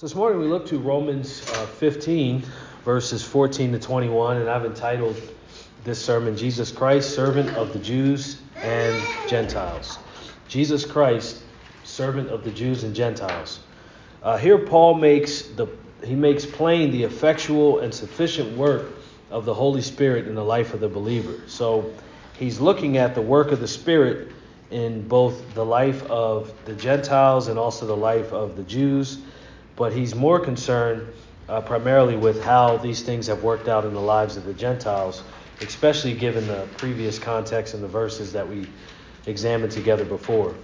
So 0.00 0.06
this 0.06 0.16
morning 0.16 0.40
we 0.40 0.46
look 0.46 0.64
to 0.68 0.78
Romans 0.78 1.42
uh, 1.46 1.66
15, 1.66 2.42
verses 2.86 3.22
14 3.22 3.72
to 3.72 3.78
21, 3.78 4.38
and 4.38 4.48
I've 4.48 4.64
entitled 4.64 5.14
this 5.84 6.02
sermon, 6.02 6.38
Jesus 6.38 6.72
Christ, 6.72 7.14
Servant 7.14 7.50
of 7.50 7.74
the 7.74 7.80
Jews 7.80 8.40
and 8.62 8.98
Gentiles. 9.28 9.98
Jesus 10.48 10.86
Christ, 10.86 11.42
Servant 11.84 12.30
of 12.30 12.44
the 12.44 12.50
Jews 12.50 12.82
and 12.82 12.94
Gentiles. 12.94 13.60
Uh, 14.22 14.38
here 14.38 14.56
Paul 14.56 14.94
makes 14.94 15.42
the 15.42 15.66
he 16.02 16.14
makes 16.14 16.46
plain 16.46 16.92
the 16.92 17.02
effectual 17.02 17.80
and 17.80 17.92
sufficient 17.92 18.56
work 18.56 18.86
of 19.30 19.44
the 19.44 19.52
Holy 19.52 19.82
Spirit 19.82 20.26
in 20.26 20.34
the 20.34 20.42
life 20.42 20.72
of 20.72 20.80
the 20.80 20.88
believer. 20.88 21.42
So 21.46 21.92
he's 22.38 22.58
looking 22.58 22.96
at 22.96 23.14
the 23.14 23.20
work 23.20 23.52
of 23.52 23.60
the 23.60 23.68
Spirit 23.68 24.32
in 24.70 25.06
both 25.06 25.52
the 25.52 25.66
life 25.66 26.02
of 26.04 26.54
the 26.64 26.74
Gentiles 26.74 27.48
and 27.48 27.58
also 27.58 27.84
the 27.86 27.94
life 27.94 28.32
of 28.32 28.56
the 28.56 28.62
Jews 28.62 29.18
but 29.76 29.92
he's 29.92 30.14
more 30.14 30.40
concerned 30.40 31.06
uh, 31.48 31.60
primarily 31.60 32.16
with 32.16 32.42
how 32.44 32.76
these 32.76 33.02
things 33.02 33.26
have 33.26 33.42
worked 33.42 33.68
out 33.68 33.84
in 33.84 33.92
the 33.92 34.00
lives 34.00 34.36
of 34.36 34.44
the 34.44 34.54
Gentiles, 34.54 35.22
especially 35.60 36.14
given 36.14 36.46
the 36.46 36.68
previous 36.76 37.18
context 37.18 37.74
and 37.74 37.82
the 37.82 37.88
verses 37.88 38.32
that 38.32 38.48
we 38.48 38.66
examined 39.26 39.72
together 39.72 40.04
before. 40.04 40.54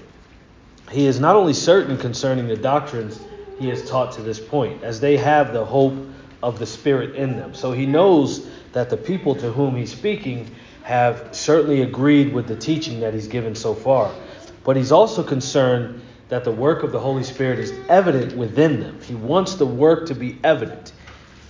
He 0.91 1.07
is 1.07 1.19
not 1.19 1.35
only 1.35 1.53
certain 1.53 1.99
concerning 1.99 2.47
the 2.47 2.57
doctrines 2.57 3.21
he 3.59 3.69
has 3.69 3.89
taught 3.89 4.13
to 4.13 4.23
this 4.23 4.39
point, 4.39 4.85
as 4.85 5.01
they 5.01 5.17
have 5.17 5.53
the 5.53 5.65
hope 5.65 5.95
of 6.43 6.59
the 6.59 6.67
Spirit 6.67 7.17
in 7.17 7.37
them. 7.37 7.55
So 7.55 7.73
he 7.73 7.87
knows 7.87 8.49
that 8.73 8.91
the 8.91 8.97
people 8.97 9.35
to 9.37 9.51
whom 9.51 9.75
he's 9.75 9.91
speaking 9.91 10.55
have 10.83 11.35
certainly 11.35 11.83
agreed 11.83 12.33
with 12.33 12.47
the 12.47 12.55
teaching 12.55 13.01
that 13.01 13.15
he's 13.15 13.27
given 13.27 13.55
so 13.55 13.75
far. 13.75 14.15
But 14.63 14.77
he's 14.77 14.93
also 14.93 15.25
concerned 15.25 16.03
that 16.29 16.45
the 16.45 16.53
work 16.53 16.83
of 16.83 16.93
the 16.93 16.99
Holy 16.99 17.23
Spirit 17.23 17.59
is 17.59 17.73
evident 17.89 18.37
within 18.37 18.81
them. 18.81 19.01
He 19.03 19.15
wants 19.15 19.55
the 19.55 19.67
work 19.67 20.07
to 20.07 20.15
be 20.15 20.39
evident. 20.43 20.93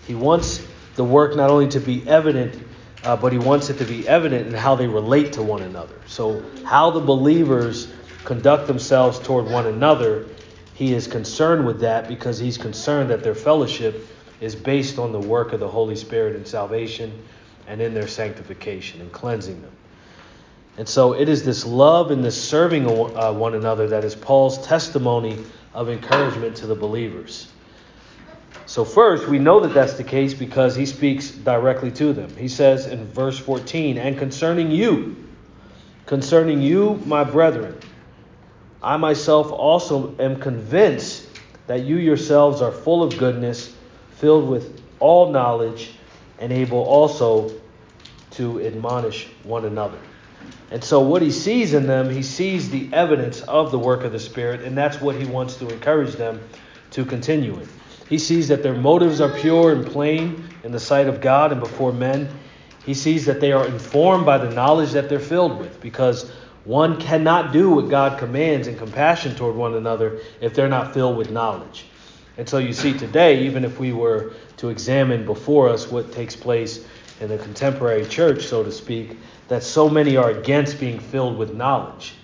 He 0.06 0.14
wants 0.14 0.66
the 0.96 1.04
work 1.04 1.36
not 1.36 1.50
only 1.50 1.68
to 1.68 1.80
be 1.80 2.06
evident, 2.06 2.62
uh, 3.02 3.16
but 3.16 3.32
he 3.32 3.38
wants 3.38 3.70
it 3.70 3.78
to 3.78 3.84
be 3.84 4.06
evident 4.06 4.48
in 4.48 4.54
how 4.54 4.74
they 4.74 4.86
relate 4.86 5.34
to 5.34 5.42
one 5.42 5.62
another. 5.62 5.94
So, 6.06 6.42
how 6.64 6.90
the 6.90 7.00
believers 7.00 7.92
conduct 8.24 8.66
themselves 8.66 9.18
toward 9.20 9.46
one 9.46 9.66
another, 9.66 10.26
he 10.74 10.92
is 10.92 11.06
concerned 11.06 11.66
with 11.66 11.80
that 11.80 12.08
because 12.08 12.38
he's 12.38 12.58
concerned 12.58 13.10
that 13.10 13.22
their 13.22 13.34
fellowship 13.34 14.06
is 14.40 14.54
based 14.54 14.98
on 14.98 15.12
the 15.12 15.20
work 15.20 15.52
of 15.52 15.60
the 15.60 15.68
Holy 15.68 15.96
Spirit 15.96 16.36
in 16.36 16.44
salvation 16.44 17.12
and 17.66 17.80
in 17.80 17.94
their 17.94 18.08
sanctification 18.08 19.00
and 19.00 19.12
cleansing 19.12 19.62
them. 19.62 19.72
And 20.78 20.88
so 20.88 21.14
it 21.14 21.28
is 21.28 21.44
this 21.44 21.64
love 21.64 22.10
and 22.10 22.22
this 22.22 22.40
serving 22.42 22.86
uh, 22.86 23.32
one 23.32 23.54
another 23.54 23.88
that 23.88 24.04
is 24.04 24.14
Paul's 24.14 24.64
testimony 24.66 25.42
of 25.72 25.88
encouragement 25.88 26.56
to 26.56 26.66
the 26.66 26.74
believers. 26.74 27.48
So, 28.66 28.84
first, 28.84 29.28
we 29.28 29.38
know 29.38 29.60
that 29.60 29.72
that's 29.74 29.94
the 29.94 30.04
case 30.04 30.34
because 30.34 30.74
he 30.74 30.86
speaks 30.86 31.30
directly 31.30 31.90
to 31.92 32.12
them. 32.12 32.34
He 32.36 32.48
says 32.48 32.86
in 32.86 33.06
verse 33.06 33.38
14, 33.38 33.96
And 33.96 34.18
concerning 34.18 34.70
you, 34.70 35.24
concerning 36.04 36.60
you, 36.60 37.00
my 37.06 37.22
brethren, 37.22 37.78
I 38.82 38.96
myself 38.96 39.52
also 39.52 40.14
am 40.18 40.40
convinced 40.40 41.28
that 41.68 41.84
you 41.84 41.96
yourselves 41.96 42.60
are 42.60 42.72
full 42.72 43.02
of 43.02 43.16
goodness, 43.18 43.74
filled 44.16 44.48
with 44.48 44.82
all 44.98 45.30
knowledge, 45.30 45.92
and 46.38 46.52
able 46.52 46.78
also 46.78 47.52
to 48.32 48.60
admonish 48.62 49.28
one 49.44 49.64
another. 49.64 49.98
And 50.70 50.82
so, 50.82 51.00
what 51.00 51.22
he 51.22 51.30
sees 51.30 51.74
in 51.74 51.86
them, 51.86 52.10
he 52.10 52.22
sees 52.22 52.70
the 52.70 52.88
evidence 52.92 53.40
of 53.42 53.70
the 53.70 53.78
work 53.78 54.02
of 54.02 54.12
the 54.12 54.18
Spirit, 54.18 54.62
and 54.62 54.76
that's 54.76 55.00
what 55.00 55.14
he 55.14 55.24
wants 55.24 55.56
to 55.56 55.68
encourage 55.68 56.14
them 56.14 56.40
to 56.90 57.04
continue 57.04 57.54
in. 57.54 57.68
He 58.08 58.18
sees 58.18 58.48
that 58.48 58.62
their 58.62 58.74
motives 58.74 59.20
are 59.20 59.28
pure 59.28 59.72
and 59.72 59.86
plain 59.86 60.44
in 60.64 60.72
the 60.72 60.80
sight 60.80 61.06
of 61.08 61.20
God 61.20 61.52
and 61.52 61.60
before 61.60 61.92
men. 61.92 62.28
He 62.84 62.94
sees 62.94 63.26
that 63.26 63.40
they 63.40 63.52
are 63.52 63.66
informed 63.66 64.26
by 64.26 64.38
the 64.38 64.50
knowledge 64.50 64.92
that 64.92 65.08
they're 65.08 65.18
filled 65.20 65.58
with, 65.58 65.80
because 65.80 66.30
one 66.64 67.00
cannot 67.00 67.52
do 67.52 67.70
what 67.70 67.88
God 67.88 68.18
commands 68.18 68.66
in 68.66 68.76
compassion 68.76 69.36
toward 69.36 69.54
one 69.54 69.74
another 69.74 70.20
if 70.40 70.54
they're 70.54 70.68
not 70.68 70.94
filled 70.94 71.16
with 71.16 71.30
knowledge. 71.30 71.86
And 72.38 72.48
so, 72.48 72.58
you 72.58 72.72
see 72.72 72.92
today, 72.92 73.44
even 73.44 73.64
if 73.64 73.78
we 73.78 73.92
were 73.92 74.34
to 74.58 74.68
examine 74.70 75.24
before 75.24 75.68
us 75.68 75.90
what 75.90 76.12
takes 76.12 76.34
place 76.34 76.84
in 77.20 77.28
the 77.28 77.38
contemporary 77.38 78.04
church, 78.06 78.44
so 78.44 78.62
to 78.62 78.70
speak, 78.70 79.18
that 79.48 79.62
so 79.62 79.88
many 79.88 80.16
are 80.16 80.30
against 80.30 80.78
being 80.80 80.98
filled 80.98 81.38
with 81.38 81.54
knowledge. 81.54 82.14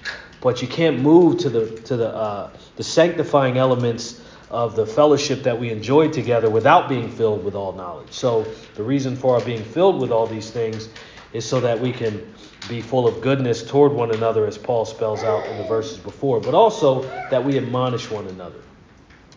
But 0.41 0.61
you 0.61 0.69
can't 0.69 1.01
move 1.01 1.39
to 1.39 1.51
the 1.51 1.81
to 1.83 1.97
the 1.97 2.09
uh, 2.09 2.51
the 2.77 2.83
sanctifying 2.83 3.59
elements 3.59 4.21
of 4.51 4.77
the 4.77 4.85
fellowship 4.85 5.43
that 5.45 5.59
we 5.59 5.71
enjoy 5.71 6.09
together 6.09 6.51
without 6.51 6.89
being 6.89 7.11
filled 7.11 7.43
with 7.43 7.55
all 7.55 7.73
knowledge. 7.73 8.13
So 8.13 8.45
the 8.75 8.83
reason 8.83 9.17
for 9.17 9.37
our 9.37 9.45
being 9.45 9.65
filled 9.65 10.01
with 10.01 10.11
all 10.11 10.27
these 10.27 10.51
things 10.51 10.91
is 11.33 11.47
so 11.47 11.61
that 11.61 11.81
we 11.81 11.93
can 11.93 12.35
be 12.69 12.83
full 12.83 13.09
of 13.09 13.21
goodness 13.23 13.63
toward 13.63 13.93
one 13.93 14.11
another, 14.11 14.47
as 14.47 14.59
Paul 14.59 14.85
spells 14.85 15.25
out 15.25 15.47
in 15.47 15.57
the 15.57 15.65
verses 15.65 15.97
before, 15.97 16.39
but 16.41 16.55
also 16.55 17.03
that 17.31 17.43
we 17.43 17.57
admonish 17.57 18.11
one 18.11 18.27
another. 18.27 18.61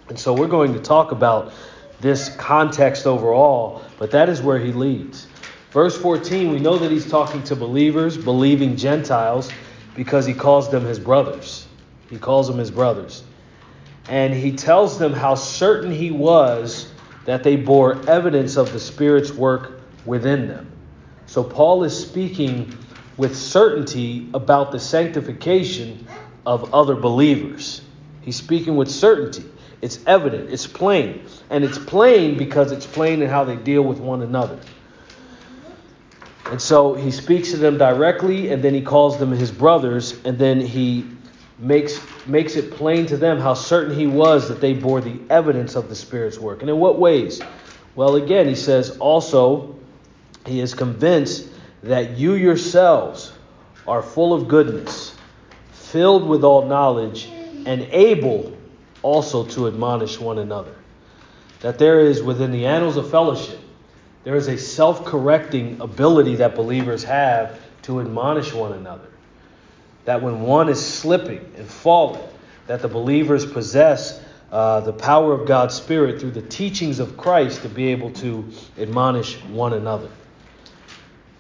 And 0.09 0.19
so 0.19 0.33
we're 0.33 0.47
going 0.47 0.73
to 0.73 0.79
talk 0.79 1.11
about 1.11 1.53
this 2.01 2.29
context 2.35 3.07
overall, 3.07 3.83
but 3.97 4.11
that 4.11 4.29
is 4.29 4.41
where 4.41 4.59
he 4.59 4.71
leads. 4.71 5.27
Verse 5.75 5.97
14, 5.97 6.53
we 6.53 6.59
know 6.59 6.77
that 6.77 6.89
he's 6.89 7.05
talking 7.05 7.43
to 7.43 7.53
believers, 7.53 8.15
believing 8.15 8.77
Gentiles, 8.77 9.51
because 9.93 10.25
he 10.25 10.33
calls 10.33 10.71
them 10.71 10.85
his 10.85 10.99
brothers. 10.99 11.67
He 12.09 12.17
calls 12.17 12.47
them 12.47 12.57
his 12.57 12.71
brothers. 12.71 13.23
And 14.07 14.33
he 14.33 14.53
tells 14.53 14.97
them 14.97 15.11
how 15.11 15.35
certain 15.35 15.91
he 15.91 16.11
was 16.11 16.89
that 17.25 17.43
they 17.43 17.57
bore 17.57 17.99
evidence 18.09 18.55
of 18.55 18.71
the 18.71 18.79
Spirit's 18.79 19.33
work 19.33 19.81
within 20.05 20.47
them. 20.47 20.71
So 21.25 21.43
Paul 21.43 21.83
is 21.83 22.07
speaking 22.07 22.73
with 23.17 23.35
certainty 23.35 24.29
about 24.33 24.71
the 24.71 24.79
sanctification 24.79 26.07
of 26.45 26.73
other 26.73 26.95
believers. 26.95 27.81
He's 28.21 28.37
speaking 28.37 28.77
with 28.77 28.89
certainty. 28.89 29.43
It's 29.81 29.99
evident, 30.07 30.53
it's 30.53 30.67
plain. 30.67 31.25
And 31.49 31.65
it's 31.65 31.77
plain 31.77 32.37
because 32.37 32.71
it's 32.71 32.85
plain 32.85 33.21
in 33.21 33.27
how 33.27 33.43
they 33.43 33.57
deal 33.57 33.81
with 33.81 33.99
one 33.99 34.21
another. 34.21 34.57
And 36.51 36.61
so 36.61 36.93
he 36.93 37.09
speaks 37.09 37.51
to 37.51 37.57
them 37.57 37.77
directly, 37.77 38.51
and 38.51 38.63
then 38.63 38.73
he 38.73 38.81
calls 38.81 39.17
them 39.17 39.31
his 39.31 39.51
brothers, 39.51 40.23
and 40.25 40.37
then 40.37 40.61
he 40.61 41.05
makes 41.57 41.99
makes 42.27 42.55
it 42.55 42.71
plain 42.71 43.05
to 43.07 43.17
them 43.17 43.39
how 43.39 43.53
certain 43.53 43.97
he 43.97 44.07
was 44.07 44.49
that 44.49 44.59
they 44.59 44.73
bore 44.73 45.01
the 45.01 45.19
evidence 45.29 45.75
of 45.75 45.89
the 45.89 45.95
Spirit's 45.95 46.37
work. 46.37 46.61
And 46.61 46.69
in 46.69 46.77
what 46.77 46.99
ways? 46.99 47.41
Well, 47.95 48.15
again, 48.15 48.47
he 48.47 48.55
says 48.55 48.97
also 48.97 49.75
he 50.45 50.59
is 50.59 50.73
convinced 50.73 51.49
that 51.83 52.17
you 52.17 52.33
yourselves 52.33 53.31
are 53.87 54.01
full 54.01 54.33
of 54.33 54.47
goodness, 54.47 55.15
filled 55.71 56.27
with 56.27 56.43
all 56.43 56.65
knowledge, 56.65 57.27
and 57.65 57.87
able 57.91 58.55
also 59.01 59.45
to 59.45 59.67
admonish 59.67 60.19
one 60.19 60.39
another. 60.39 60.75
That 61.61 61.79
there 61.79 62.01
is 62.01 62.21
within 62.21 62.51
the 62.51 62.65
annals 62.65 62.97
of 62.97 63.09
fellowship 63.09 63.59
there 64.25 64.35
is 64.35 64.47
a 64.47 64.57
self 64.57 65.05
correcting 65.05 65.79
ability 65.79 66.35
that 66.37 66.55
believers 66.55 67.03
have 67.03 67.61
to 67.83 68.01
admonish 68.01 68.53
one 68.53 68.73
another. 68.73 69.07
That 70.05 70.21
when 70.21 70.41
one 70.41 70.67
is 70.67 70.85
slipping 70.85 71.49
and 71.55 71.67
falling, 71.67 72.27
that 72.67 72.81
the 72.81 72.87
believers 72.87 73.45
possess 73.45 74.21
uh, 74.51 74.79
the 74.79 74.93
power 74.93 75.31
of 75.31 75.47
God's 75.47 75.75
Spirit 75.75 76.19
through 76.19 76.31
the 76.31 76.41
teachings 76.41 76.99
of 76.99 77.15
Christ 77.17 77.61
to 77.61 77.69
be 77.69 77.87
able 77.89 78.11
to 78.13 78.51
admonish 78.79 79.35
one 79.43 79.73
another. 79.73 80.09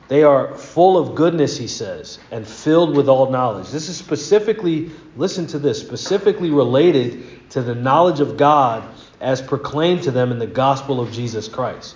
They 0.07 0.21
are 0.21 0.55
full 0.55 0.95
of 0.95 1.15
goodness, 1.15 1.57
he 1.57 1.67
says, 1.67 2.19
and 2.29 2.47
filled 2.47 2.95
with 2.95 3.09
all 3.09 3.31
knowledge. 3.31 3.69
This 3.69 3.89
is 3.89 3.97
specifically, 3.97 4.91
listen 5.17 5.47
to 5.47 5.57
this, 5.57 5.81
specifically 5.81 6.51
related 6.51 7.49
to 7.49 7.63
the 7.63 7.73
knowledge 7.73 8.19
of 8.19 8.37
God 8.37 8.83
as 9.19 9.41
proclaimed 9.41 10.03
to 10.03 10.11
them 10.11 10.31
in 10.31 10.37
the 10.37 10.45
gospel 10.45 11.01
of 11.01 11.11
Jesus 11.11 11.47
Christ. 11.47 11.95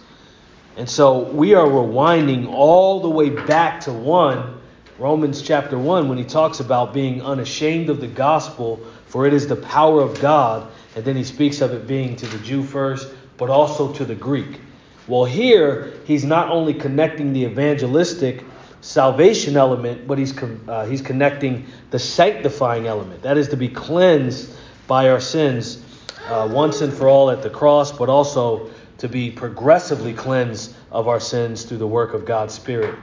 And 0.78 0.90
so 0.90 1.24
we 1.32 1.54
are 1.54 1.68
rewinding 1.68 2.48
all 2.48 3.02
the 3.02 3.10
way 3.10 3.30
back 3.30 3.82
to 3.82 3.92
1, 3.92 4.62
Romans 4.98 5.42
chapter 5.42 5.78
1, 5.78 6.08
when 6.08 6.18
he 6.18 6.24
talks 6.24 6.60
about 6.60 6.94
being 6.94 7.22
unashamed 7.22 7.90
of 7.90 8.00
the 8.00 8.08
gospel, 8.08 8.80
for 9.08 9.26
it 9.26 9.34
is 9.34 9.48
the 9.48 9.56
power 9.56 10.02
of 10.02 10.20
God. 10.22 10.70
And 10.96 11.04
then 11.04 11.16
he 11.16 11.24
speaks 11.24 11.62
of 11.62 11.74
it 11.74 11.88
being 11.88 12.16
to 12.18 12.28
the 12.28 12.38
Jew 12.40 12.64
first, 12.64 13.14
but 13.38 13.50
also 13.50 13.92
to 13.94 14.06
the 14.06 14.16
Greek. 14.16 14.62
Well, 15.08 15.26
here, 15.26 15.94
he's 16.06 16.24
not 16.24 16.50
only 16.50 16.74
connecting 16.74 17.34
the 17.34 17.46
evangelistic 17.46 18.44
salvation 18.82 19.58
element, 19.58 20.08
but 20.08 20.18
he's, 20.18 20.38
uh, 20.38 20.86
he's 20.86 21.02
connecting 21.02 21.66
the 21.92 22.00
sanctifying 22.00 22.88
element. 22.88 23.22
That 23.24 23.38
is 23.38 23.50
to 23.50 23.58
be 23.58 23.68
cleansed 23.68 24.52
by 24.88 25.10
our 25.10 25.20
sins 25.20 25.84
uh, 26.28 26.48
once 26.52 26.82
and 26.82 26.94
for 26.94 27.08
all 27.08 27.32
at 27.32 27.42
the 27.42 27.50
cross, 27.50 27.92
but 27.92 28.10
also 28.10 28.70
to 29.00 29.10
be 29.10 29.32
progressively 29.32 30.14
cleansed 30.14 30.76
of 30.92 31.08
our 31.08 31.20
sins 31.20 31.64
through 31.64 31.78
the 31.78 31.88
work 31.88 32.14
of 32.14 32.26
God's 32.26 32.54
Spirit 32.54 32.96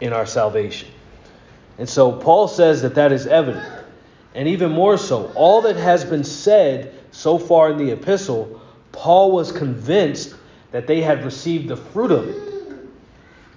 in 0.00 0.12
our 0.12 0.26
salvation. 0.26 0.88
And 1.78 1.88
so 1.88 2.12
Paul 2.12 2.48
says 2.48 2.82
that 2.82 2.94
that 2.96 3.12
is 3.12 3.26
evident. 3.26 3.86
And 4.34 4.48
even 4.48 4.70
more 4.70 4.98
so, 4.98 5.32
all 5.34 5.62
that 5.62 5.76
has 5.76 6.04
been 6.04 6.24
said 6.24 6.94
so 7.12 7.38
far 7.38 7.70
in 7.70 7.78
the 7.78 7.90
epistle, 7.92 8.60
Paul 8.92 9.32
was 9.32 9.52
convinced 9.52 10.34
that 10.72 10.86
they 10.86 11.00
had 11.00 11.24
received 11.24 11.68
the 11.68 11.76
fruit 11.76 12.10
of 12.10 12.28
it 12.28 12.88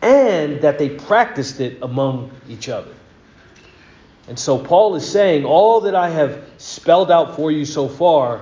and 0.01 0.61
that 0.61 0.79
they 0.79 0.89
practiced 0.89 1.59
it 1.59 1.79
among 1.81 2.31
each 2.47 2.69
other. 2.69 2.93
And 4.27 4.37
so 4.37 4.57
Paul 4.57 4.95
is 4.95 5.09
saying, 5.09 5.45
All 5.45 5.81
that 5.81 5.95
I 5.95 6.09
have 6.09 6.43
spelled 6.57 7.11
out 7.11 7.35
for 7.35 7.51
you 7.51 7.65
so 7.65 7.87
far, 7.87 8.41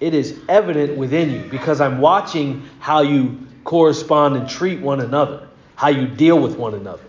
it 0.00 0.14
is 0.14 0.38
evident 0.48 0.96
within 0.96 1.30
you 1.30 1.42
because 1.50 1.80
I'm 1.80 2.00
watching 2.00 2.68
how 2.78 3.02
you 3.02 3.46
correspond 3.64 4.36
and 4.36 4.48
treat 4.48 4.80
one 4.80 5.00
another, 5.00 5.46
how 5.76 5.88
you 5.88 6.06
deal 6.06 6.38
with 6.38 6.56
one 6.56 6.74
another. 6.74 7.02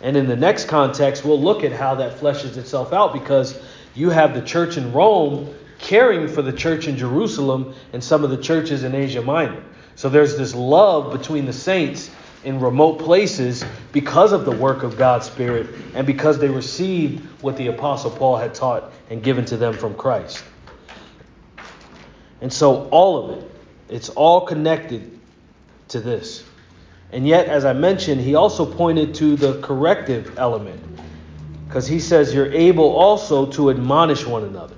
And 0.00 0.16
in 0.16 0.26
the 0.26 0.36
next 0.36 0.66
context, 0.66 1.24
we'll 1.24 1.40
look 1.40 1.62
at 1.62 1.72
how 1.72 1.96
that 1.96 2.18
fleshes 2.18 2.56
itself 2.56 2.92
out 2.92 3.12
because 3.12 3.60
you 3.94 4.08
have 4.10 4.34
the 4.34 4.40
church 4.40 4.78
in 4.78 4.92
Rome 4.92 5.54
caring 5.78 6.28
for 6.28 6.42
the 6.42 6.52
church 6.52 6.88
in 6.88 6.96
Jerusalem 6.96 7.74
and 7.92 8.02
some 8.02 8.24
of 8.24 8.30
the 8.30 8.38
churches 8.38 8.84
in 8.84 8.94
Asia 8.94 9.20
Minor. 9.20 9.62
So 9.96 10.08
there's 10.08 10.38
this 10.38 10.54
love 10.54 11.12
between 11.12 11.44
the 11.44 11.52
saints 11.52 12.10
in 12.44 12.58
remote 12.60 12.98
places 12.98 13.64
because 13.92 14.32
of 14.32 14.46
the 14.46 14.52
work 14.52 14.82
of 14.82 14.96
God's 14.96 15.26
Spirit 15.26 15.68
and 15.94 16.06
because 16.06 16.38
they 16.38 16.48
received 16.48 17.22
what 17.42 17.58
the 17.58 17.66
Apostle 17.66 18.10
Paul 18.10 18.38
had 18.38 18.54
taught 18.54 18.90
and 19.10 19.22
given 19.22 19.44
to 19.46 19.58
them 19.58 19.74
from 19.74 19.94
Christ. 19.94 20.42
And 22.40 22.52
so 22.52 22.88
all 22.88 23.24
of 23.24 23.38
it, 23.38 23.50
it's 23.88 24.08
all 24.08 24.42
connected 24.42 25.18
to 25.88 26.00
this. 26.00 26.44
And 27.12 27.26
yet, 27.26 27.46
as 27.46 27.64
I 27.64 27.72
mentioned, 27.72 28.20
he 28.20 28.34
also 28.34 28.64
pointed 28.64 29.14
to 29.16 29.36
the 29.36 29.60
corrective 29.60 30.38
element 30.38 30.80
because 31.66 31.86
he 31.86 32.00
says 32.00 32.32
you're 32.34 32.52
able 32.52 32.96
also 32.96 33.46
to 33.52 33.70
admonish 33.70 34.26
one 34.26 34.44
another. 34.44 34.76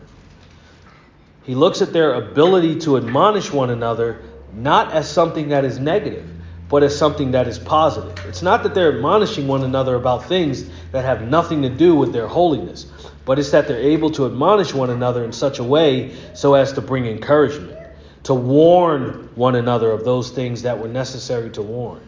He 1.42 1.54
looks 1.54 1.82
at 1.82 1.92
their 1.92 2.14
ability 2.14 2.80
to 2.80 2.96
admonish 2.96 3.50
one 3.50 3.70
another 3.70 4.22
not 4.54 4.92
as 4.92 5.10
something 5.10 5.48
that 5.48 5.64
is 5.64 5.78
negative, 5.78 6.28
but 6.68 6.82
as 6.82 6.96
something 6.96 7.32
that 7.32 7.48
is 7.48 7.58
positive. 7.58 8.14
It's 8.26 8.42
not 8.42 8.62
that 8.62 8.74
they're 8.74 8.94
admonishing 8.94 9.48
one 9.48 9.64
another 9.64 9.94
about 9.94 10.26
things 10.26 10.64
that 10.92 11.04
have 11.04 11.22
nothing 11.22 11.62
to 11.62 11.68
do 11.68 11.94
with 11.94 12.12
their 12.12 12.26
holiness, 12.26 12.86
but 13.24 13.38
it's 13.38 13.50
that 13.50 13.68
they're 13.68 13.78
able 13.78 14.10
to 14.10 14.26
admonish 14.26 14.74
one 14.74 14.90
another 14.90 15.24
in 15.24 15.32
such 15.32 15.58
a 15.58 15.64
way 15.64 16.14
so 16.34 16.54
as 16.54 16.72
to 16.72 16.80
bring 16.80 17.06
encouragement, 17.06 17.78
to 18.24 18.34
warn 18.34 19.30
one 19.34 19.54
another 19.54 19.90
of 19.90 20.04
those 20.04 20.30
things 20.30 20.62
that 20.62 20.78
were 20.78 20.88
necessary 20.88 21.50
to 21.50 21.62
warn. 21.62 22.00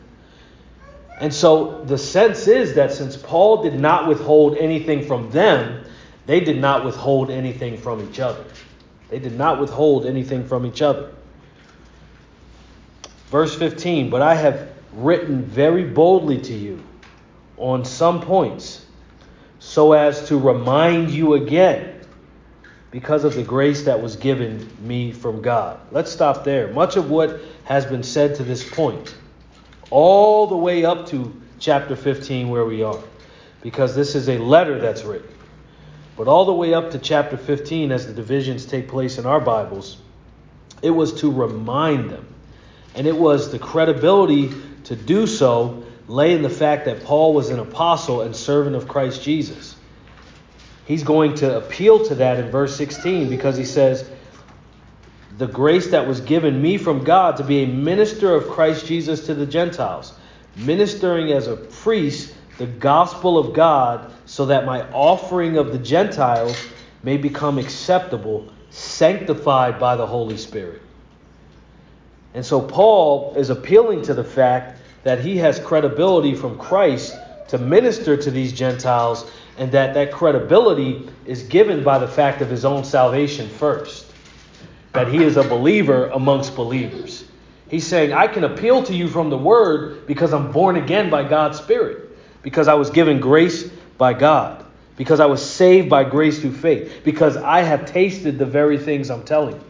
And 1.19 1.33
so 1.33 1.85
the 1.85 1.99
sense 1.99 2.49
is 2.49 2.75
that 2.75 2.93
since 2.93 3.17
Paul 3.17 3.63
did 3.63 3.79
not 3.79 4.09
withhold 4.09 4.57
anything 4.59 5.07
from 5.07 5.31
them, 5.31 5.85
they 6.27 6.41
did 6.41 6.61
not 6.61 6.85
withhold 6.85 7.31
anything 7.31 7.77
from 7.77 8.09
each 8.09 8.19
other. 8.19 8.45
They 9.11 9.19
did 9.19 9.37
not 9.37 9.61
withhold 9.61 10.07
anything 10.07 10.47
from 10.47 10.67
each 10.67 10.83
other. 10.83 11.13
Verse 13.31 13.55
15, 13.55 14.11
but 14.11 14.23
I 14.23 14.35
have 14.35 14.69
written 14.93 15.45
very 15.45 15.85
boldly 15.85 16.41
to 16.43 16.53
you 16.53 16.83
on 17.57 17.85
some 17.85 18.21
points, 18.21 18.84
so 19.65 19.95
as 19.95 20.29
to 20.29 20.39
remind 20.39 21.11
you 21.11 21.35
again, 21.35 22.01
because 22.91 23.25
of 23.25 23.35
the 23.35 23.43
grace 23.43 23.85
that 23.85 24.01
was 24.01 24.15
given 24.15 24.69
me 24.87 25.11
from 25.11 25.41
God. 25.41 25.81
Let's 25.91 26.13
stop 26.13 26.45
there. 26.45 26.69
Much 26.69 26.97
of 26.97 27.11
what 27.11 27.41
has 27.65 27.87
been 27.87 28.03
said 28.03 28.37
to 28.37 28.45
this 28.45 28.63
point, 28.69 29.17
all 29.91 30.47
the 30.47 30.57
way 30.57 30.85
up 30.85 31.07
to 31.09 31.35
chapter 31.59 31.97
15, 31.97 32.51
where 32.51 32.65
we 32.65 32.83
are, 32.83 32.99
because 33.63 33.97
this 33.97 34.15
is 34.15 34.29
a 34.29 34.39
letter 34.39 34.79
that's 34.79 35.03
written. 35.03 35.35
But 36.17 36.29
all 36.29 36.45
the 36.45 36.53
way 36.53 36.75
up 36.75 36.91
to 36.93 36.99
chapter 36.99 37.37
15, 37.37 37.91
as 37.91 38.07
the 38.07 38.13
divisions 38.13 38.67
take 38.67 38.87
place 38.87 39.19
in 39.19 39.27
our 39.27 39.41
Bibles, 39.41 39.97
it 40.83 40.91
was 40.91 41.21
to 41.21 41.33
remind 41.33 42.11
them 42.11 42.27
and 42.95 43.07
it 43.07 43.17
was 43.17 43.51
the 43.51 43.59
credibility 43.59 44.53
to 44.85 44.95
do 44.95 45.27
so 45.27 45.85
lay 46.09 46.35
in 46.35 46.43
the 46.43 46.51
fact 46.51 46.85
that 46.85 47.05
Paul 47.05 47.35
was 47.35 47.51
an 47.51 47.59
apostle 47.59 48.23
and 48.23 48.35
servant 48.35 48.77
of 48.77 48.89
Christ 48.89 49.23
Jesus. 49.23 49.77
He's 50.85 51.03
going 51.03 51.35
to 51.37 51.57
appeal 51.57 52.05
to 52.07 52.15
that 52.17 52.39
in 52.39 52.51
verse 52.51 52.77
16 52.77 53.31
because 53.31 53.57
he 53.57 53.65
says, 53.65 54.09
The 55.39 55.47
grace 55.47 55.89
that 55.89 56.07
was 56.07 56.21
given 56.21 56.61
me 56.61 56.77
from 56.77 57.05
God 57.05 57.39
to 57.39 57.45
be 57.45 57.63
a 57.63 57.67
minister 57.67 58.35
of 58.35 58.49
Christ 58.49 58.87
Jesus 58.87 59.27
to 59.27 59.35
the 59.35 59.47
Gentiles, 59.47 60.13
ministering 60.57 61.33
as 61.33 61.47
a 61.47 61.57
priest 61.57 62.35
the 62.59 62.67
gospel 62.67 63.39
of 63.39 63.55
God, 63.55 64.13
so 64.27 64.47
that 64.47 64.67
my 64.67 64.83
offering 64.91 65.57
of 65.57 65.73
the 65.73 65.79
Gentiles 65.79 66.57
may 67.03 67.17
become 67.17 67.59
acceptable, 67.59 68.53
sanctified 68.71 69.81
by 69.81 69.97
the 69.97 70.07
Holy 70.07 70.37
Spirit. 70.37 70.83
And 72.35 72.45
so 72.45 72.61
Paul 72.61 73.35
is 73.37 73.51
appealing 73.51 74.03
to 74.03 74.15
the 74.15 74.25
fact 74.25 74.81
that 75.05 75.21
he 75.21 75.37
has 75.37 75.59
credibility 75.61 76.35
from 76.35 76.59
Christ 76.59 77.17
to 77.49 77.59
minister 77.59 78.17
to 78.17 78.31
these 78.31 78.53
Gentiles, 78.53 79.31
and 79.59 79.71
that 79.73 79.95
that 79.95 80.11
credibility 80.11 81.09
is 81.27 81.45
given 81.45 81.85
by 81.85 81.99
the 81.99 82.09
fact 82.09 82.41
of 82.41 82.49
his 82.51 82.65
own 82.65 82.83
salvation 82.85 83.49
first. 83.49 84.13
That 84.93 85.09
he 85.09 85.23
is 85.23 85.37
a 85.37 85.45
believer 85.45 86.07
amongst 86.07 86.57
believers. 86.57 87.25
He's 87.69 87.87
saying, 87.87 88.13
I 88.13 88.27
can 88.27 88.45
appeal 88.45 88.83
to 88.85 88.95
you 88.95 89.09
from 89.09 89.31
the 89.31 89.39
word 89.39 90.07
because 90.07 90.33
I'm 90.33 90.53
born 90.53 90.77
again 90.77 91.11
by 91.11 91.29
God's 91.29 91.59
Spirit, 91.59 92.17
because 92.43 92.69
I 92.69 92.75
was 92.75 92.91
given 92.91 93.21
grace 93.21 93.71
by 93.99 94.15
God, 94.15 94.65
because 94.97 95.21
I 95.21 95.27
was 95.27 95.45
saved 95.45 95.89
by 95.89 96.05
grace 96.05 96.41
through 96.41 96.55
faith, 96.55 97.03
because 97.05 97.37
I 97.37 97.63
have 97.63 97.87
tasted 97.87 98.39
the 98.39 98.47
very 98.47 98.79
things 98.79 99.11
I'm 99.11 99.25
telling 99.25 99.57
you. 99.57 99.65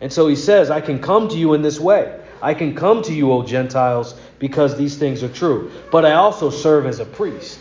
And 0.00 0.12
so 0.12 0.28
he 0.28 0.36
says, 0.36 0.70
I 0.70 0.80
can 0.80 0.98
come 1.00 1.28
to 1.28 1.36
you 1.36 1.54
in 1.54 1.62
this 1.62 1.80
way. 1.80 2.20
I 2.42 2.52
can 2.52 2.74
come 2.74 3.02
to 3.04 3.14
you, 3.14 3.32
O 3.32 3.42
Gentiles, 3.42 4.14
because 4.38 4.76
these 4.76 4.96
things 4.96 5.22
are 5.22 5.28
true. 5.28 5.70
But 5.90 6.04
I 6.04 6.12
also 6.12 6.50
serve 6.50 6.86
as 6.86 7.00
a 7.00 7.04
priest. 7.04 7.60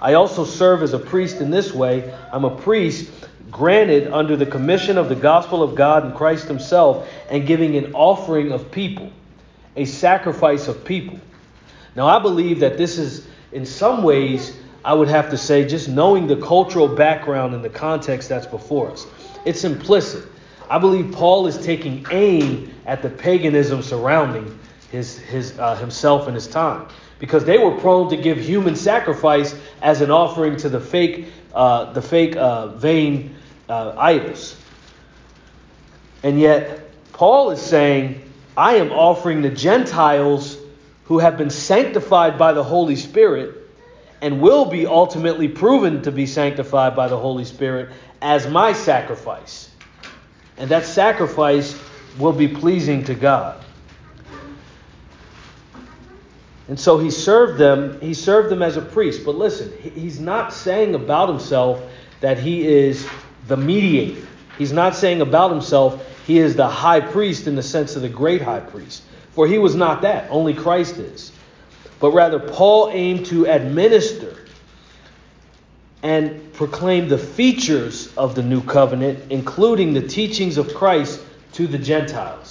I 0.00 0.14
also 0.14 0.44
serve 0.44 0.82
as 0.82 0.92
a 0.94 0.98
priest 0.98 1.40
in 1.40 1.50
this 1.50 1.72
way. 1.72 2.14
I'm 2.32 2.44
a 2.44 2.56
priest 2.56 3.10
granted 3.50 4.12
under 4.12 4.36
the 4.36 4.46
commission 4.46 4.96
of 4.96 5.08
the 5.08 5.14
gospel 5.14 5.62
of 5.62 5.74
God 5.74 6.04
and 6.04 6.14
Christ 6.14 6.46
Himself 6.46 7.08
and 7.28 7.46
giving 7.46 7.76
an 7.76 7.94
offering 7.94 8.52
of 8.52 8.70
people, 8.70 9.12
a 9.76 9.84
sacrifice 9.84 10.68
of 10.68 10.84
people. 10.84 11.20
Now, 11.96 12.06
I 12.06 12.20
believe 12.20 12.60
that 12.60 12.78
this 12.78 12.98
is, 12.98 13.26
in 13.52 13.66
some 13.66 14.02
ways, 14.02 14.56
I 14.84 14.94
would 14.94 15.08
have 15.08 15.30
to 15.30 15.36
say, 15.36 15.66
just 15.66 15.88
knowing 15.88 16.26
the 16.26 16.36
cultural 16.36 16.88
background 16.88 17.54
and 17.54 17.62
the 17.62 17.70
context 17.70 18.28
that's 18.28 18.46
before 18.46 18.90
us. 18.90 19.06
It's 19.44 19.64
implicit. 19.64 20.24
I 20.70 20.78
believe 20.78 21.12
Paul 21.12 21.46
is 21.46 21.58
taking 21.58 22.06
aim 22.10 22.72
at 22.86 23.02
the 23.02 23.10
paganism 23.10 23.82
surrounding 23.82 24.58
his, 24.90 25.18
his, 25.18 25.58
uh, 25.58 25.76
himself 25.76 26.26
and 26.26 26.34
his 26.34 26.46
time. 26.46 26.88
Because 27.18 27.44
they 27.44 27.58
were 27.58 27.76
prone 27.78 28.08
to 28.10 28.16
give 28.16 28.38
human 28.38 28.76
sacrifice 28.76 29.54
as 29.82 30.00
an 30.00 30.10
offering 30.10 30.56
to 30.58 30.68
the 30.68 30.80
fake, 30.80 31.26
uh, 31.54 31.92
the 31.92 32.02
fake 32.02 32.36
uh, 32.36 32.68
vain 32.68 33.36
uh, 33.68 33.94
idols. 33.96 34.56
And 36.22 36.40
yet, 36.40 36.90
Paul 37.12 37.50
is 37.50 37.60
saying, 37.60 38.22
I 38.56 38.76
am 38.76 38.90
offering 38.90 39.42
the 39.42 39.50
Gentiles 39.50 40.56
who 41.04 41.18
have 41.18 41.36
been 41.36 41.50
sanctified 41.50 42.38
by 42.38 42.52
the 42.52 42.64
Holy 42.64 42.96
Spirit 42.96 43.56
and 44.22 44.40
will 44.40 44.66
be 44.66 44.86
ultimately 44.86 45.48
proven 45.48 46.02
to 46.02 46.12
be 46.12 46.26
sanctified 46.26 46.94
by 46.94 47.08
the 47.08 47.16
Holy 47.16 47.44
Spirit 47.44 47.90
as 48.20 48.46
my 48.48 48.72
sacrifice 48.72 49.70
and 50.60 50.70
that 50.70 50.84
sacrifice 50.84 51.76
will 52.18 52.34
be 52.34 52.46
pleasing 52.46 53.02
to 53.04 53.14
God. 53.14 53.59
And 56.70 56.78
so 56.78 56.98
he 56.98 57.10
served 57.10 57.58
them, 57.58 58.00
he 58.00 58.14
served 58.14 58.48
them 58.48 58.62
as 58.62 58.76
a 58.76 58.80
priest. 58.80 59.24
But 59.24 59.34
listen, 59.34 59.72
he's 59.82 60.20
not 60.20 60.52
saying 60.52 60.94
about 60.94 61.28
himself 61.28 61.82
that 62.20 62.38
he 62.38 62.64
is 62.64 63.08
the 63.48 63.56
mediator. 63.56 64.24
He's 64.56 64.72
not 64.72 64.94
saying 64.94 65.20
about 65.20 65.50
himself 65.50 66.06
he 66.28 66.38
is 66.38 66.54
the 66.54 66.68
high 66.68 67.00
priest 67.00 67.48
in 67.48 67.56
the 67.56 67.62
sense 67.62 67.96
of 67.96 68.02
the 68.02 68.08
great 68.08 68.40
high 68.40 68.60
priest. 68.60 69.02
For 69.32 69.48
he 69.48 69.58
was 69.58 69.74
not 69.74 70.02
that, 70.02 70.30
only 70.30 70.54
Christ 70.54 70.98
is. 70.98 71.32
But 71.98 72.12
rather, 72.12 72.38
Paul 72.38 72.90
aimed 72.92 73.26
to 73.26 73.46
administer 73.46 74.36
and 76.04 76.52
proclaim 76.52 77.08
the 77.08 77.18
features 77.18 78.14
of 78.16 78.36
the 78.36 78.44
new 78.44 78.62
covenant, 78.62 79.18
including 79.30 79.92
the 79.92 80.06
teachings 80.06 80.56
of 80.56 80.72
Christ 80.72 81.20
to 81.54 81.66
the 81.66 81.78
Gentiles. 81.78 82.49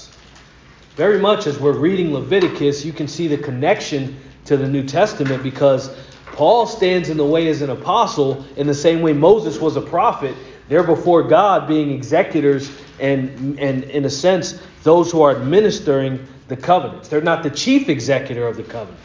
Very 1.00 1.18
much 1.18 1.48
as 1.48 1.58
we're 1.58 1.78
reading 1.78 2.14
Leviticus, 2.14 2.84
you 2.84 2.92
can 2.92 3.08
see 3.08 3.28
the 3.28 3.38
connection 3.38 4.20
to 4.44 4.58
the 4.58 4.68
New 4.68 4.84
Testament 4.84 5.42
because 5.42 5.96
Paul 6.34 6.66
stands 6.66 7.08
in 7.08 7.16
the 7.16 7.26
way 7.26 7.48
as 7.48 7.62
an 7.62 7.70
apostle 7.70 8.46
in 8.58 8.68
the 8.68 8.74
same 8.74 9.02
way 9.02 9.14
Moses 9.14 9.62
was 9.62 9.78
a 9.78 9.82
prophet. 9.82 10.36
They're 10.68 10.84
before 10.84 11.24
God 11.24 11.70
being 11.70 11.92
executors 11.92 12.70
and, 13.00 13.58
and 13.58 13.86
in 13.86 14.04
a 14.04 14.10
sense, 14.10 14.62
those 14.84 15.10
who 15.10 15.22
are 15.22 15.34
administering 15.34 16.28
the 16.50 16.58
covenants. 16.58 17.08
They're 17.08 17.22
not 17.22 17.44
the 17.44 17.50
chief 17.50 17.88
executor 17.88 18.46
of 18.46 18.58
the 18.58 18.64
covenant 18.64 19.00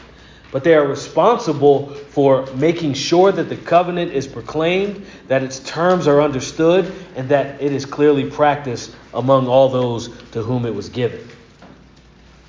but 0.51 0.63
they 0.63 0.73
are 0.73 0.87
responsible 0.87 1.89
for 1.89 2.45
making 2.55 2.93
sure 2.93 3.29
that 3.29 3.49
the 3.49 3.57
covenant 3.57 4.13
is 4.13 4.25
proclaimed, 4.25 5.05
that 5.27 5.43
its 5.43 5.59
terms 5.59 6.07
are 6.07 6.21
understood, 6.21 6.89
and 7.17 7.27
that 7.27 7.61
it 7.61 7.73
is 7.73 7.85
clearly 7.85 8.29
practiced 8.29 8.95
among 9.13 9.47
all 9.47 9.67
those 9.67 10.07
to 10.31 10.41
whom 10.41 10.65
it 10.65 10.73
was 10.73 10.87
given. 10.87 11.27